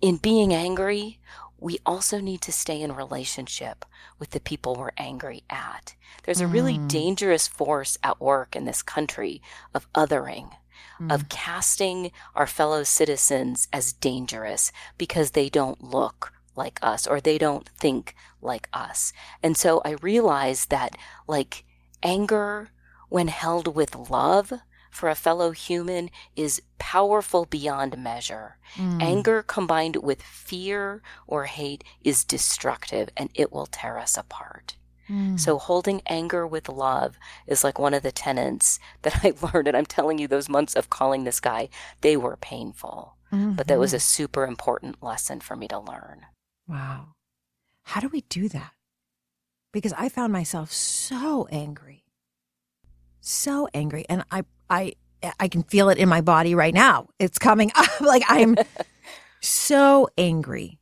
[0.00, 1.20] in being angry,
[1.60, 3.84] we also need to stay in relationship
[4.18, 5.94] with the people we're angry at.
[6.24, 6.88] There's a really mm.
[6.88, 9.40] dangerous force at work in this country
[9.72, 10.50] of othering
[11.00, 11.12] mm.
[11.12, 17.38] of casting our fellow citizens as dangerous because they don't look like us or they
[17.38, 19.12] don't think like us.
[19.42, 21.64] And so I realized that like
[22.02, 22.70] anger
[23.08, 24.52] when held with love
[24.90, 28.56] for a fellow human is powerful beyond measure.
[28.74, 29.02] Mm.
[29.02, 34.76] Anger combined with fear or hate is destructive and it will tear us apart.
[35.08, 35.38] Mm.
[35.38, 39.68] So holding anger with love is like one of the tenets that I learned.
[39.68, 41.68] And I'm telling you, those months of calling this guy,
[42.00, 43.16] they were painful.
[43.32, 43.52] Mm-hmm.
[43.52, 46.26] But that was a super important lesson for me to learn.
[46.66, 47.14] Wow.
[47.84, 48.72] How do we do that?
[49.72, 52.04] Because I found myself so angry.
[53.20, 54.06] So angry.
[54.08, 54.94] And I I
[55.38, 57.08] I can feel it in my body right now.
[57.18, 58.00] It's coming up.
[58.00, 58.56] like I'm
[59.40, 60.78] so angry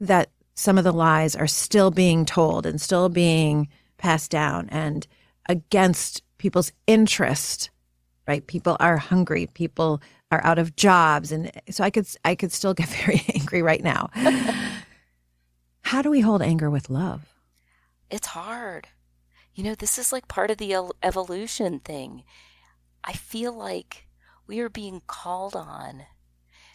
[0.00, 5.06] that some of the lies are still being told and still being passed down and
[5.48, 7.70] against people's interest
[8.26, 8.46] right?
[8.46, 9.46] People are hungry.
[9.46, 11.32] People are out of jobs.
[11.32, 14.10] And so i could i could still get very angry right now.
[15.82, 17.32] How do we hold anger with love?
[18.10, 18.88] It's hard.
[19.54, 22.24] You know this is like part of the evolution thing.
[23.04, 24.06] I feel like
[24.46, 26.02] we are being called on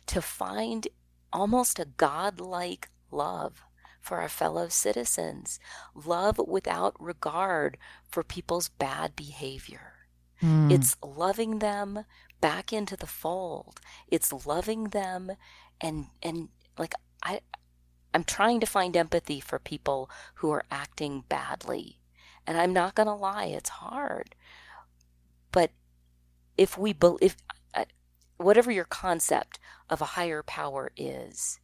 [0.08, 0.88] to find
[1.32, 3.62] almost a godlike love
[4.02, 5.60] for our fellow citizens,
[5.94, 7.78] love without regard
[8.10, 9.94] for people's bad behavior.
[10.42, 10.72] Mm.
[10.72, 12.06] It's loving them
[12.42, 13.80] back into the fold.
[14.08, 15.32] It's loving them
[15.80, 17.42] and and like I
[18.14, 22.00] I'm trying to find empathy for people who are acting badly.
[22.46, 24.36] And I'm not going to lie, it's hard.
[25.52, 25.72] But
[26.58, 27.38] if we believe
[27.74, 27.86] uh,
[28.38, 29.60] whatever your concept
[29.90, 31.60] of a higher power is,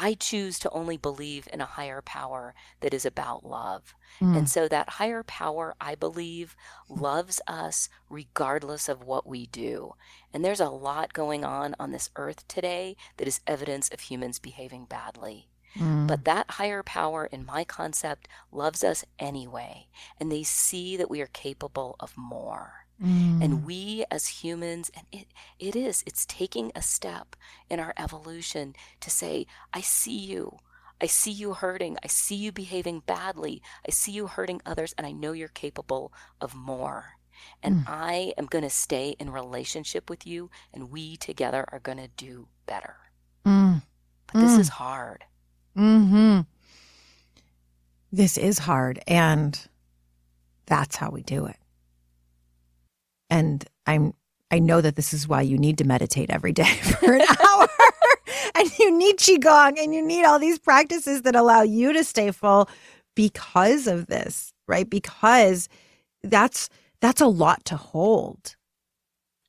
[0.00, 3.96] I choose to only believe in a higher power that is about love.
[4.20, 4.38] Mm.
[4.38, 6.54] And so that higher power, I believe,
[6.88, 9.94] loves us regardless of what we do.
[10.32, 14.38] And there's a lot going on on this earth today that is evidence of humans
[14.38, 15.48] behaving badly.
[15.74, 16.06] Mm.
[16.06, 19.88] But that higher power, in my concept, loves us anyway.
[20.20, 22.86] And they see that we are capable of more.
[23.02, 23.44] Mm.
[23.44, 27.36] And we as humans, and it, it is, it's taking a step
[27.70, 30.58] in our evolution to say, I see you.
[31.00, 31.96] I see you hurting.
[32.02, 33.62] I see you behaving badly.
[33.86, 37.18] I see you hurting others, and I know you're capable of more.
[37.62, 37.84] And mm.
[37.86, 42.08] I am going to stay in relationship with you, and we together are going to
[42.08, 42.96] do better.
[43.46, 43.82] Mm.
[44.32, 44.74] But this is mm.
[44.74, 45.24] hard.
[45.76, 46.40] Hmm.
[48.10, 49.68] This is hard, and
[50.66, 51.56] that's how we do it.
[53.30, 54.14] And I'm
[54.50, 56.64] I know that this is why you need to meditate every day
[57.00, 57.68] for an hour.
[58.54, 62.30] and you need qigong and you need all these practices that allow you to stay
[62.30, 62.68] full
[63.14, 64.88] because of this, right?
[64.88, 65.68] Because
[66.22, 66.68] that's
[67.00, 68.56] that's a lot to hold.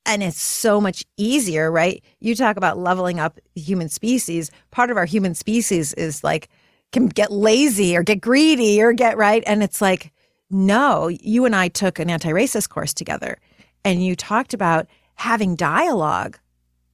[0.05, 2.03] And it's so much easier, right?
[2.19, 4.49] You talk about leveling up human species.
[4.71, 6.49] Part of our human species is like
[6.91, 9.43] can get lazy or get greedy or get right.
[9.45, 10.11] And it's like,
[10.49, 13.37] no, you and I took an anti racist course together
[13.83, 16.39] and you talked about having dialogue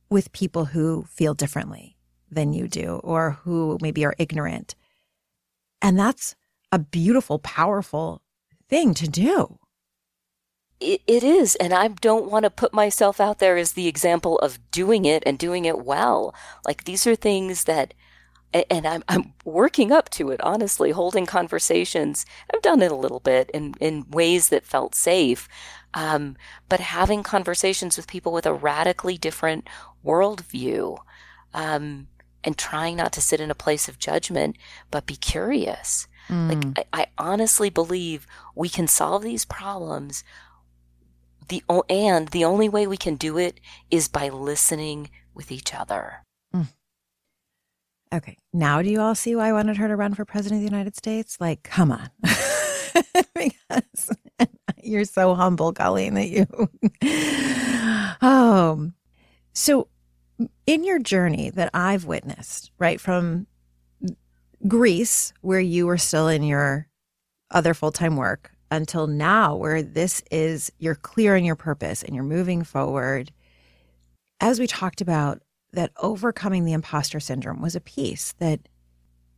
[0.10, 1.98] with people who feel differently
[2.30, 4.76] than you do or who maybe are ignorant.
[5.82, 6.36] And that's
[6.72, 8.22] a beautiful, powerful
[8.70, 9.60] thing to do.
[10.80, 11.56] It, it is.
[11.56, 15.24] And I don't want to put myself out there as the example of doing it
[15.26, 16.36] and doing it well.
[16.66, 17.94] Like these are things that,
[18.70, 22.26] and I'm, I'm working up to it, honestly, holding conversations.
[22.54, 25.48] I've done it a little bit in, in ways that felt safe.
[25.94, 26.38] Um,
[26.70, 29.68] but having conversations with people with a radically different
[30.06, 30.98] worldview,
[31.54, 32.08] um,
[32.46, 34.58] and trying not to sit in a place of judgment,
[34.92, 36.08] but be curious.
[36.30, 36.76] Mm.
[36.76, 40.24] Like I, I, honestly believe we can solve these problems.
[41.48, 46.25] The and the only way we can do it is by listening with each other.
[48.14, 50.70] Okay, now do you all see why I wanted her to run for president of
[50.70, 51.38] the United States?
[51.40, 52.10] Like, come on.
[53.36, 54.10] because
[54.84, 56.48] you're so humble, Colleen, that you.
[58.28, 58.94] um,
[59.54, 59.88] so,
[60.66, 63.48] in your journey that I've witnessed, right from
[64.68, 66.88] Greece, where you were still in your
[67.52, 72.16] other full time work, until now, where this is you're clear in your purpose and
[72.16, 73.32] you're moving forward.
[74.42, 75.42] As we talked about,
[75.76, 78.60] that overcoming the imposter syndrome was a piece that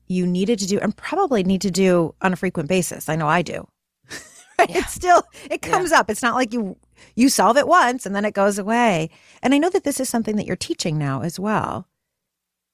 [0.07, 3.09] you needed to do and probably need to do on a frequent basis.
[3.09, 3.67] I know I do.
[4.59, 4.79] Yeah.
[4.79, 5.21] It's still
[5.51, 5.99] it comes yeah.
[5.99, 6.09] up.
[6.09, 6.77] It's not like you
[7.13, 9.11] you solve it once and then it goes away.
[9.43, 11.87] And I know that this is something that you're teaching now as well.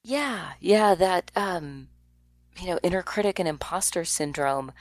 [0.02, 1.90] Yeah, yeah, that um
[2.58, 4.72] you know, inner critic and imposter syndrome.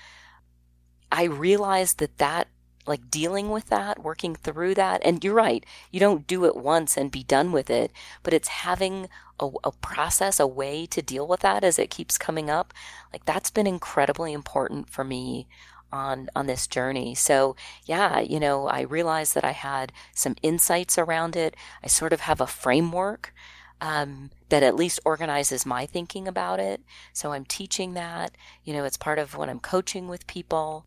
[1.10, 2.46] I realized that that
[2.86, 5.00] like dealing with that, working through that.
[5.04, 8.48] And you're right, you don't do it once and be done with it, but it's
[8.48, 9.08] having
[9.40, 12.74] a, a, process, a way to deal with that as it keeps coming up.
[13.12, 15.46] Like that's been incredibly important for me
[15.92, 17.14] on on this journey.
[17.14, 17.54] So
[17.84, 21.54] yeah, you know, I realized that I had some insights around it.
[21.84, 23.34] I sort of have a framework
[23.80, 26.82] um, that at least organizes my thinking about it.
[27.12, 28.36] So I'm teaching that.
[28.64, 30.86] You know, it's part of when I'm coaching with people.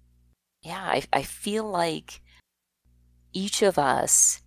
[0.65, 2.21] Yeah, I, I feel like
[3.33, 4.41] each of us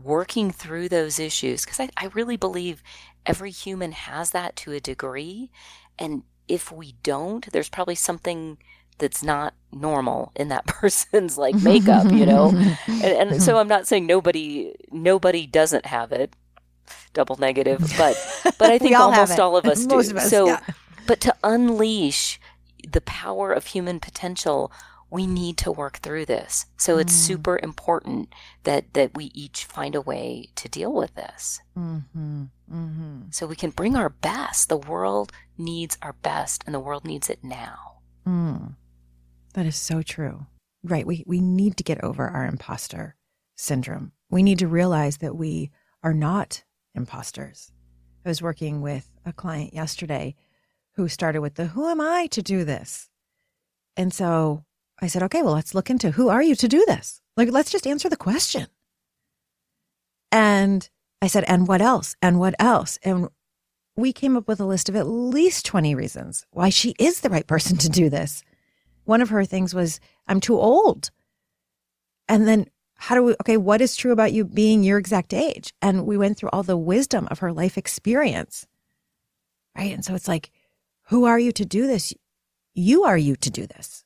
[0.00, 2.82] working through those issues, because I, I really believe
[3.26, 5.50] every human has that to a degree.
[5.98, 8.58] And if we don't, there's probably something
[8.98, 12.50] that's not normal in that person's like makeup, you know?
[12.86, 16.34] and, and so I'm not saying nobody nobody doesn't have it
[17.12, 18.16] double negative, but
[18.58, 19.98] but I think all almost all of us do.
[19.98, 20.60] Of us, so, yeah.
[21.06, 22.40] but to unleash
[22.88, 24.72] the power of human potential,
[25.10, 26.66] we need to work through this.
[26.76, 27.26] So it's Mm.
[27.26, 28.32] super important
[28.64, 32.44] that that we each find a way to deal with this, Mm-hmm.
[32.72, 33.20] Mm-hmm.
[33.30, 34.68] so we can bring our best.
[34.68, 38.00] The world needs our best, and the world needs it now.
[38.26, 38.76] Mm.
[39.54, 40.46] That is so true.
[40.82, 41.06] Right.
[41.06, 43.16] We we need to get over our imposter
[43.56, 44.12] syndrome.
[44.30, 45.70] We need to realize that we
[46.02, 46.62] are not
[46.94, 47.72] imposters.
[48.24, 50.36] I was working with a client yesterday
[50.94, 53.08] who started with the who am I to do this?
[53.96, 54.64] And so
[55.02, 57.20] I said, okay, well, let's look into who are you to do this?
[57.36, 58.66] Like, let's just answer the question.
[60.32, 60.88] And
[61.22, 62.16] I said, and what else?
[62.22, 62.98] And what else?
[63.02, 63.28] And
[63.96, 67.30] we came up with a list of at least 20 reasons why she is the
[67.30, 68.42] right person to do this.
[69.04, 71.10] One of her things was, I'm too old.
[72.28, 75.72] And then, how do we, okay, what is true about you being your exact age?
[75.80, 78.66] And we went through all the wisdom of her life experience.
[79.76, 79.92] Right.
[79.92, 80.50] And so it's like,
[81.08, 82.12] who are you to do this?
[82.74, 84.04] You are you to do this.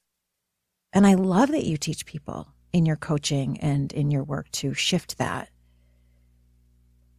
[0.95, 4.73] And I love that you teach people in your coaching and in your work to
[4.75, 5.51] shift that.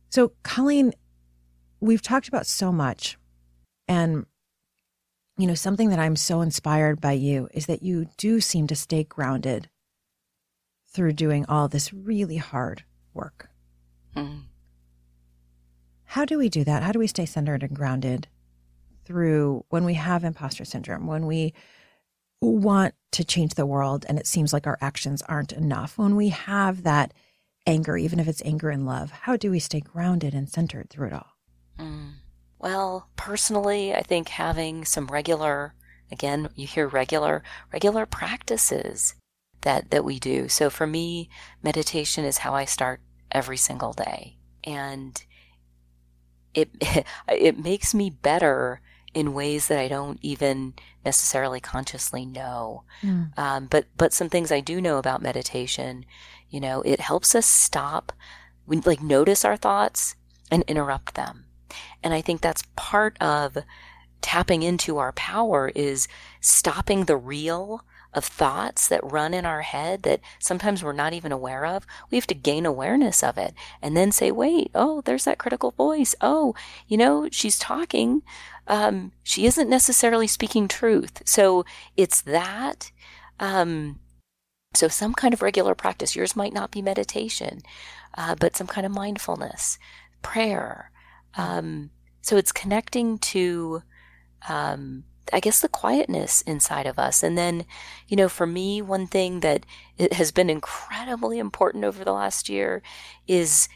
[0.09, 0.93] So, Colleen,
[1.81, 3.17] we've talked about so much.
[3.87, 4.25] And,
[5.37, 8.75] you know, something that I'm so inspired by you is that you do seem to
[8.75, 9.69] stay grounded
[10.87, 13.49] through doing all this really hard work.
[14.15, 14.43] Mm.
[16.05, 16.81] How do we do that?
[16.81, 18.29] How do we stay centered and grounded
[19.03, 21.53] through when we have imposter syndrome, when we
[22.41, 26.29] want to change the world and it seems like our actions aren't enough, when we
[26.29, 27.13] have that
[27.65, 29.11] anger, even if it's anger and love?
[29.11, 31.31] How do we stay grounded and centered through it all?
[31.79, 32.13] Mm.
[32.59, 35.73] Well, personally, I think having some regular,
[36.11, 39.15] again, you hear regular, regular practices
[39.61, 40.47] that, that we do.
[40.47, 41.29] So for me,
[41.61, 44.37] meditation is how I start every single day.
[44.63, 45.23] And
[46.53, 46.69] it,
[47.27, 48.81] it makes me better
[49.15, 52.83] in ways that I don't even necessarily consciously know.
[53.01, 53.35] Mm.
[53.39, 56.05] Um, but but some things I do know about meditation,
[56.49, 58.11] you know, it helps us stop,
[58.67, 60.15] we like notice our thoughts
[60.51, 61.45] and interrupt them.
[62.03, 63.57] And I think that's part of
[64.21, 66.07] tapping into our power is
[66.41, 71.31] stopping the reel of thoughts that run in our head that sometimes we're not even
[71.31, 71.85] aware of.
[72.09, 75.71] We have to gain awareness of it and then say, wait, oh, there's that critical
[75.71, 76.15] voice.
[76.21, 76.55] Oh,
[76.87, 78.23] you know, she's talking.
[78.67, 81.21] Um, she isn't necessarily speaking truth.
[81.25, 82.91] So it's that.
[83.39, 83.99] Um,
[84.73, 86.15] so some kind of regular practice.
[86.15, 87.61] Yours might not be meditation,
[88.17, 89.77] uh, but some kind of mindfulness,
[90.21, 90.91] prayer.
[91.35, 91.91] Um,
[92.21, 93.83] so it's connecting to,
[94.49, 97.23] um, I guess the quietness inside of us.
[97.23, 97.65] And then,
[98.07, 99.65] you know, for me, one thing that
[99.97, 102.81] it has been incredibly important over the last year
[103.27, 103.69] is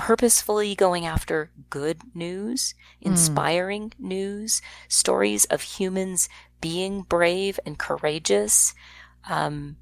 [0.00, 6.26] purposefully going after good news, inspiring news, stories of humans
[6.58, 8.74] being brave and courageous.
[9.28, 9.76] Um,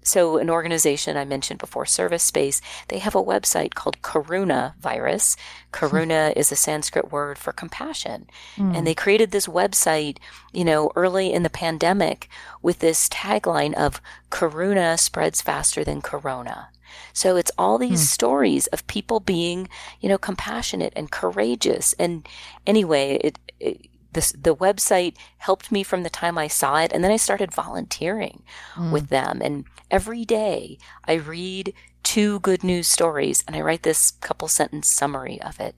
[0.00, 5.36] so, an organization I mentioned before, Service Space, they have a website called Karuna Virus.
[5.72, 8.28] Karuna is a Sanskrit word for compassion.
[8.56, 8.76] Mm.
[8.76, 10.18] And they created this website,
[10.52, 12.28] you know, early in the pandemic
[12.62, 14.00] with this tagline of
[14.30, 16.68] Karuna spreads faster than Corona.
[17.12, 18.14] So it's all these Hmm.
[18.14, 19.68] stories of people being,
[20.00, 21.94] you know, compassionate and courageous.
[21.98, 22.26] And
[22.66, 26.92] anyway, it, it this, the website helped me from the time I saw it.
[26.92, 28.44] And then I started volunteering
[28.76, 28.92] Mm.
[28.92, 29.40] with them.
[29.42, 31.74] And every day I read
[32.04, 35.74] two good news stories and I write this couple sentence summary of it.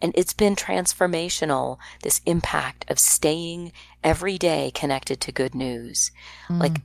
[0.00, 6.10] And it's been transformational, this impact of staying every day connected to good news.
[6.48, 6.60] Mm.
[6.60, 6.80] Like,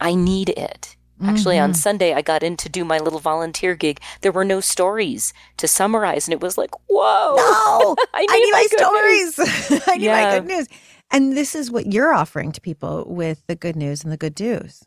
[0.00, 0.96] I need it.
[1.22, 1.76] Actually, on Mhm.
[1.76, 4.00] Sunday, I got in to do my little volunteer gig.
[4.22, 7.36] There were no stories to summarize, and it was like, whoa!
[7.36, 9.34] no, I need, I need my, news.
[9.34, 9.82] stories.
[9.88, 10.68] I need my good news.
[11.10, 14.34] And this is what you're offering to people with the good news and the good
[14.34, 14.82] do's.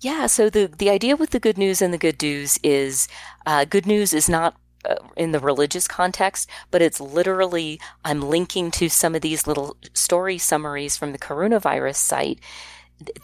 [0.00, 0.26] Yeah.
[0.26, 3.08] So the the idea with the good news and the good do's is,
[3.46, 4.54] uh, good news is not
[4.84, 9.76] uh, in the religious context, but it's literally I'm linking to some of these little
[9.94, 12.38] story summaries from the Karuna Virus site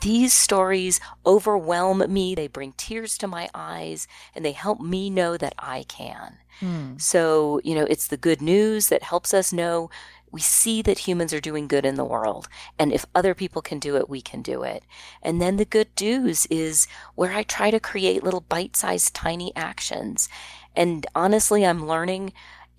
[0.01, 2.35] these stories overwhelm me.
[2.35, 6.39] They bring tears to my eyes and they help me know that I can.
[6.61, 7.01] Mm.
[7.01, 9.91] So, you know, it's the good news that helps us know
[10.31, 12.49] we see that humans are doing good in the world.
[12.79, 14.83] And if other people can do it, we can do it.
[15.23, 19.55] And then the good news is where I try to create little bite sized tiny
[19.55, 20.31] actions.
[20.75, 22.33] And honestly, I'm learning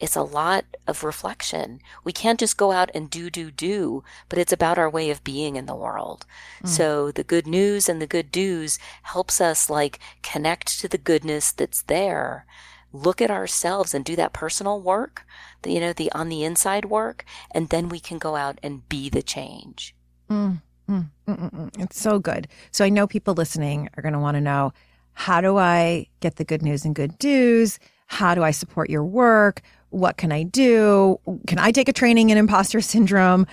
[0.03, 1.79] it's a lot of reflection.
[2.03, 5.23] We can't just go out and do, do, do, but it's about our way of
[5.23, 6.25] being in the world.
[6.61, 6.67] Mm.
[6.67, 11.53] So the good news and the good do's helps us like connect to the goodness
[11.53, 12.45] that's there
[12.91, 15.25] look at ourselves and do that personal work,
[15.63, 18.87] the, you know, the on the inside work, and then we can go out and
[18.89, 19.95] be the change.
[20.29, 21.81] Mm, mm, mm, mm, mm.
[21.81, 22.47] it's so good.
[22.71, 24.73] So I know people listening are going to want to know
[25.13, 27.79] how do I get the good news and good do's?
[28.07, 29.61] How do I support your work?
[29.93, 31.19] What can I do?
[31.45, 33.45] Can I take a training in imposter syndrome?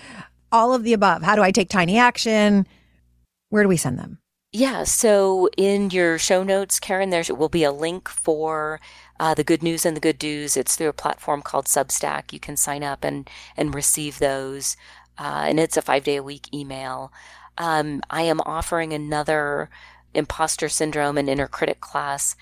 [0.50, 1.22] All of the above.
[1.22, 2.66] How do I take tiny action?
[3.50, 4.18] Where do we send them?
[4.52, 8.80] Yeah, so in your show notes, Karen, there will be a link for
[9.20, 10.56] uh, the good news and the good do's.
[10.56, 12.32] It's through a platform called Substack.
[12.32, 14.78] You can sign up and and receive those,
[15.18, 17.12] uh, and it's a five day a week email.
[17.58, 19.68] Um, I am offering another
[20.14, 22.34] imposter syndrome and inner critic class,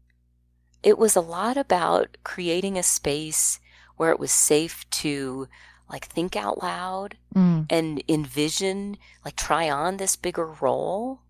[0.83, 3.61] it was a lot about creating a space
[3.97, 5.49] where it was safe to
[5.91, 7.67] like think out loud mm.
[7.71, 11.21] and envision, like try on this bigger role.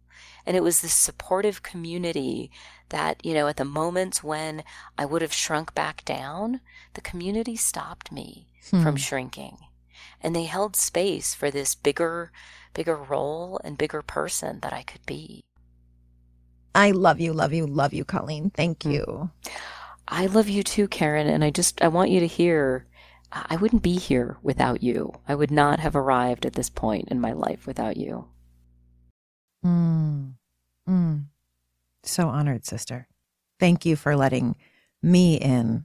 [0.45, 2.51] And it was this supportive community
[2.89, 4.65] that, you know, at the moments when
[4.97, 6.61] I would have shrunk back down,
[6.95, 8.83] the community stopped me hmm.
[8.83, 9.59] from shrinking.
[10.21, 12.33] And they held space for this bigger,
[12.75, 15.45] bigger role and bigger person that I could be.
[16.75, 18.51] I love you, love you, love you, Colleen.
[18.51, 18.93] Thank mm.
[18.93, 19.31] you.
[20.07, 21.27] I love you too, Karen.
[21.27, 22.87] And I just, I want you to hear
[23.31, 25.13] I wouldn't be here without you.
[25.27, 28.27] I would not have arrived at this point in my life without you.
[29.65, 30.35] Mm.
[30.89, 31.25] Mm.
[32.03, 33.07] So honored, sister.
[33.61, 34.57] Thank you for letting
[35.03, 35.85] me in,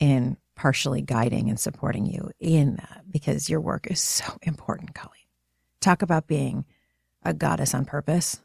[0.00, 5.14] in partially guiding and supporting you in that because your work is so important, Colleen.
[5.80, 6.64] Talk about being
[7.22, 8.40] a goddess on purpose.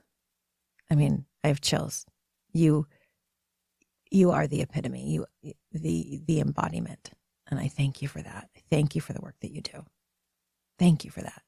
[0.92, 2.06] I mean, I have chills.
[2.54, 2.86] You
[4.12, 5.26] you are the epitome, you
[5.72, 7.10] the the embodiment.
[7.50, 8.50] And I thank you for that.
[8.56, 9.84] I thank you for the work that you do.
[10.78, 11.42] Thank you for that.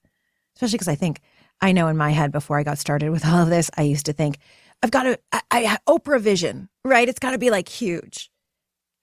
[0.56, 1.22] Especially because I think
[1.62, 4.08] I know in my head before I got started with all of this, I used
[4.08, 4.40] to think,
[4.82, 7.08] I've got to I, I Oprah vision, right?
[7.08, 8.32] It's got to be like huge.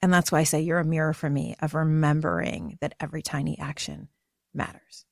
[0.03, 3.57] And that's why I say you're a mirror for me of remembering that every tiny
[3.59, 4.09] action
[4.53, 5.07] matters.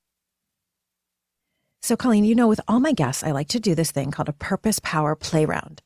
[1.83, 4.29] So, Colleen, you know, with all my guests, I like to do this thing called
[4.29, 5.81] a purpose power play round.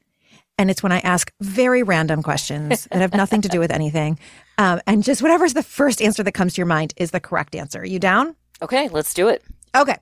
[0.59, 4.18] And it's when I ask very random questions that have nothing to do with anything.
[4.57, 7.55] Um, and just whatever's the first answer that comes to your mind is the correct
[7.55, 7.80] answer.
[7.80, 8.36] Are you down?
[8.62, 9.42] Okay, let's do it.
[9.76, 9.96] Okay.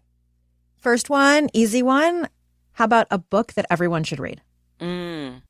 [0.76, 2.28] First one, easy one.
[2.72, 4.42] How about a book that everyone should read?
[4.80, 5.42] Mm.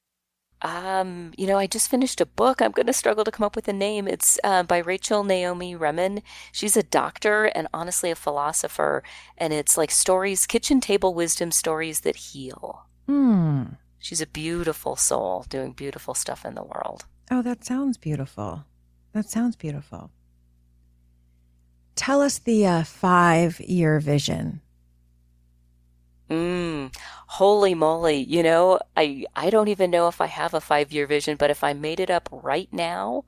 [0.62, 2.62] Um, you know, I just finished a book.
[2.62, 4.06] I'm going to struggle to come up with a name.
[4.06, 6.22] It's uh, by Rachel Naomi Remen.
[6.52, 9.02] She's a doctor and honestly a philosopher.
[9.36, 12.86] And it's like stories, kitchen table wisdom stories that heal.
[13.06, 13.64] Hmm.
[13.98, 17.06] She's a beautiful soul doing beautiful stuff in the world.
[17.30, 18.64] Oh, that sounds beautiful.
[19.12, 20.10] That sounds beautiful.
[21.96, 24.60] Tell us the uh, five year vision
[26.32, 26.94] Mm,
[27.26, 28.16] holy moly.
[28.22, 31.50] You know, I, I don't even know if I have a five year vision, but
[31.50, 33.24] if I made it up right now,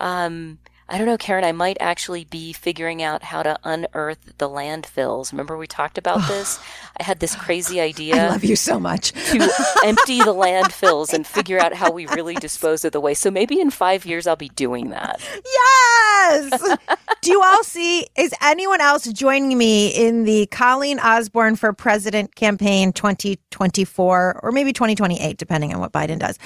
[0.00, 0.58] um,
[0.90, 5.32] I don't know, Karen, I might actually be figuring out how to unearth the landfills.
[5.32, 6.58] Remember we talked about this?
[6.98, 8.24] I had this crazy idea.
[8.24, 9.12] I love you so much.
[9.12, 9.50] to
[9.84, 13.20] empty the landfills and figure out how we really dispose of the waste.
[13.20, 15.20] So maybe in five years I'll be doing that.
[15.44, 16.76] Yes.
[17.20, 18.06] Do you all see?
[18.16, 24.72] Is anyone else joining me in the Colleen Osborne for President campaign 2024 or maybe
[24.72, 26.38] 2028, depending on what Biden does?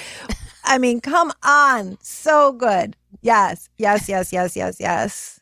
[0.65, 1.99] I mean, come on.
[2.03, 2.97] So good.
[3.23, 5.41] Yes, yes, yes, yes, yes, yes.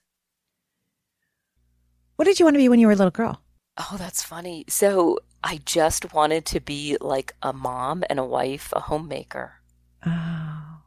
[2.16, 3.41] What did you want to be when you were a little girl?
[3.78, 4.66] Oh, that's funny.
[4.68, 9.55] So I just wanted to be like a mom and a wife, a homemaker.
[10.05, 10.83] Oh,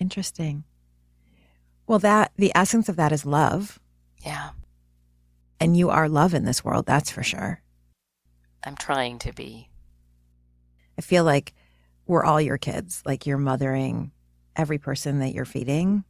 [0.00, 0.64] interesting.
[1.86, 3.78] Well, that the essence of that is love.
[4.24, 4.50] Yeah.
[5.60, 7.62] And you are love in this world, that's for sure.
[8.64, 9.68] I'm trying to be.
[10.98, 11.54] I feel like
[12.06, 13.02] we're all your kids.
[13.06, 14.10] Like you're mothering
[14.56, 16.04] every person that you're feeding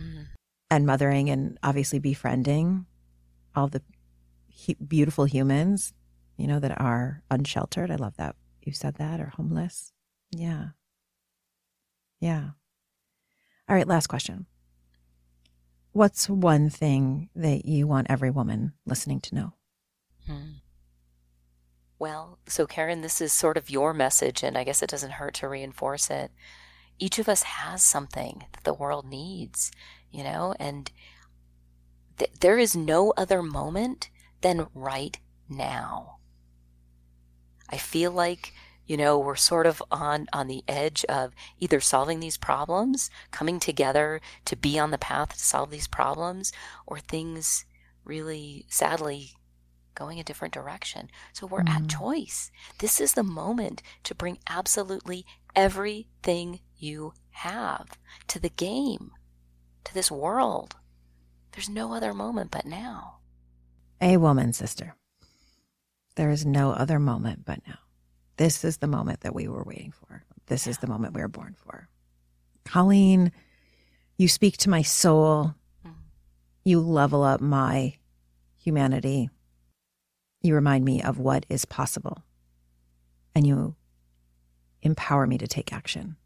[0.00, 0.26] Mm.
[0.70, 2.84] and mothering and obviously befriending
[3.54, 3.80] all the
[4.66, 5.94] hu- beautiful humans,
[6.36, 7.90] you know, that are unsheltered.
[7.90, 9.92] I love that you said that or homeless.
[10.30, 10.70] Yeah.
[12.20, 12.50] Yeah.
[13.68, 14.46] All right, last question.
[15.92, 19.52] What's one thing that you want every woman listening to know?
[20.26, 20.50] Hmm.
[21.98, 25.32] Well, so Karen, this is sort of your message, and I guess it doesn't hurt
[25.36, 26.30] to reinforce it.
[26.98, 29.70] Each of us has something that the world needs,
[30.10, 30.90] you know, and
[32.18, 35.18] th- there is no other moment than right
[35.48, 36.18] now.
[37.68, 38.52] I feel like,
[38.86, 43.58] you know, we're sort of on, on the edge of either solving these problems, coming
[43.58, 46.52] together to be on the path to solve these problems,
[46.86, 47.64] or things
[48.04, 49.32] really sadly
[49.94, 51.10] going a different direction.
[51.32, 51.90] So we're at Mhm.
[51.98, 52.50] choice.
[52.78, 55.26] This is the moment to bring absolutely
[55.56, 57.86] everything you have
[58.28, 59.12] to the game,
[59.84, 60.76] to this world.
[61.52, 63.18] There's no other moment but now.
[64.00, 64.94] A woman, sister.
[66.16, 67.78] There is no other moment but now.
[68.36, 70.24] This is the moment that we were waiting for.
[70.46, 71.88] This is the moment we were born for.
[72.64, 73.32] Colleen,
[74.18, 75.54] you speak to my soul.
[75.84, 75.94] Mhm.
[76.64, 77.98] You level up my
[78.58, 79.30] humanity.
[80.42, 82.24] You remind me of what is possible.
[83.34, 83.76] And you
[84.82, 86.16] empower me to take action.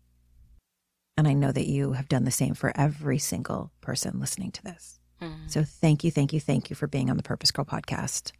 [1.20, 4.62] And I know that you have done the same for every single person listening to
[4.64, 4.98] this.
[5.20, 5.50] Mhm.
[5.50, 8.32] So thank you, thank you, thank you for being on the Purpose Girl podcast.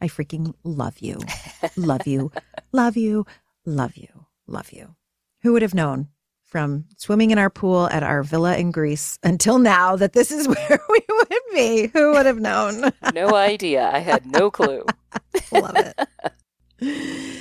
[0.00, 1.18] I freaking love you.
[1.76, 2.32] love you.
[2.72, 3.26] Love you.
[3.66, 4.24] Love you.
[4.46, 4.94] Love you.
[5.42, 6.08] Who would have known
[6.46, 10.48] from swimming in our pool at our villa in Greece until now that this is
[10.48, 11.88] where we would be?
[11.88, 12.90] Who would have known?
[13.12, 13.90] no idea.
[13.92, 14.86] I had no clue.
[15.52, 17.38] Love it.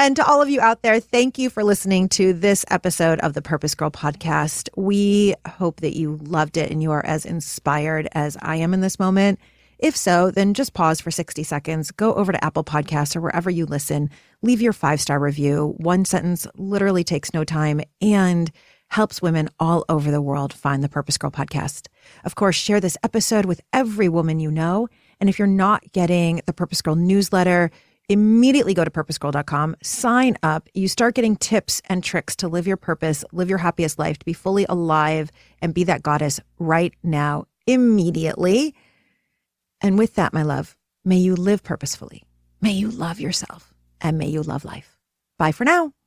[0.00, 3.32] And to all of you out there, thank you for listening to this episode of
[3.32, 4.68] the Purpose Girl podcast.
[4.76, 8.80] We hope that you loved it and you are as inspired as I am in
[8.80, 9.40] this moment.
[9.80, 13.50] If so, then just pause for 60 seconds, go over to Apple Podcasts or wherever
[13.50, 14.08] you listen,
[14.40, 15.74] leave your five star review.
[15.78, 18.52] One sentence literally takes no time and
[18.86, 21.88] helps women all over the world find the Purpose Girl podcast.
[22.22, 24.86] Of course, share this episode with every woman you know.
[25.18, 27.72] And if you're not getting the Purpose Girl newsletter,
[28.08, 30.68] immediately go to purposegirl.com, sign up.
[30.74, 34.24] You start getting tips and tricks to live your purpose, live your happiest life, to
[34.24, 35.30] be fully alive
[35.60, 38.74] and be that goddess right now, immediately.
[39.80, 42.24] And with that, my love, may you live purposefully.
[42.60, 44.98] May you love yourself and may you love life.
[45.38, 45.97] Bye for now.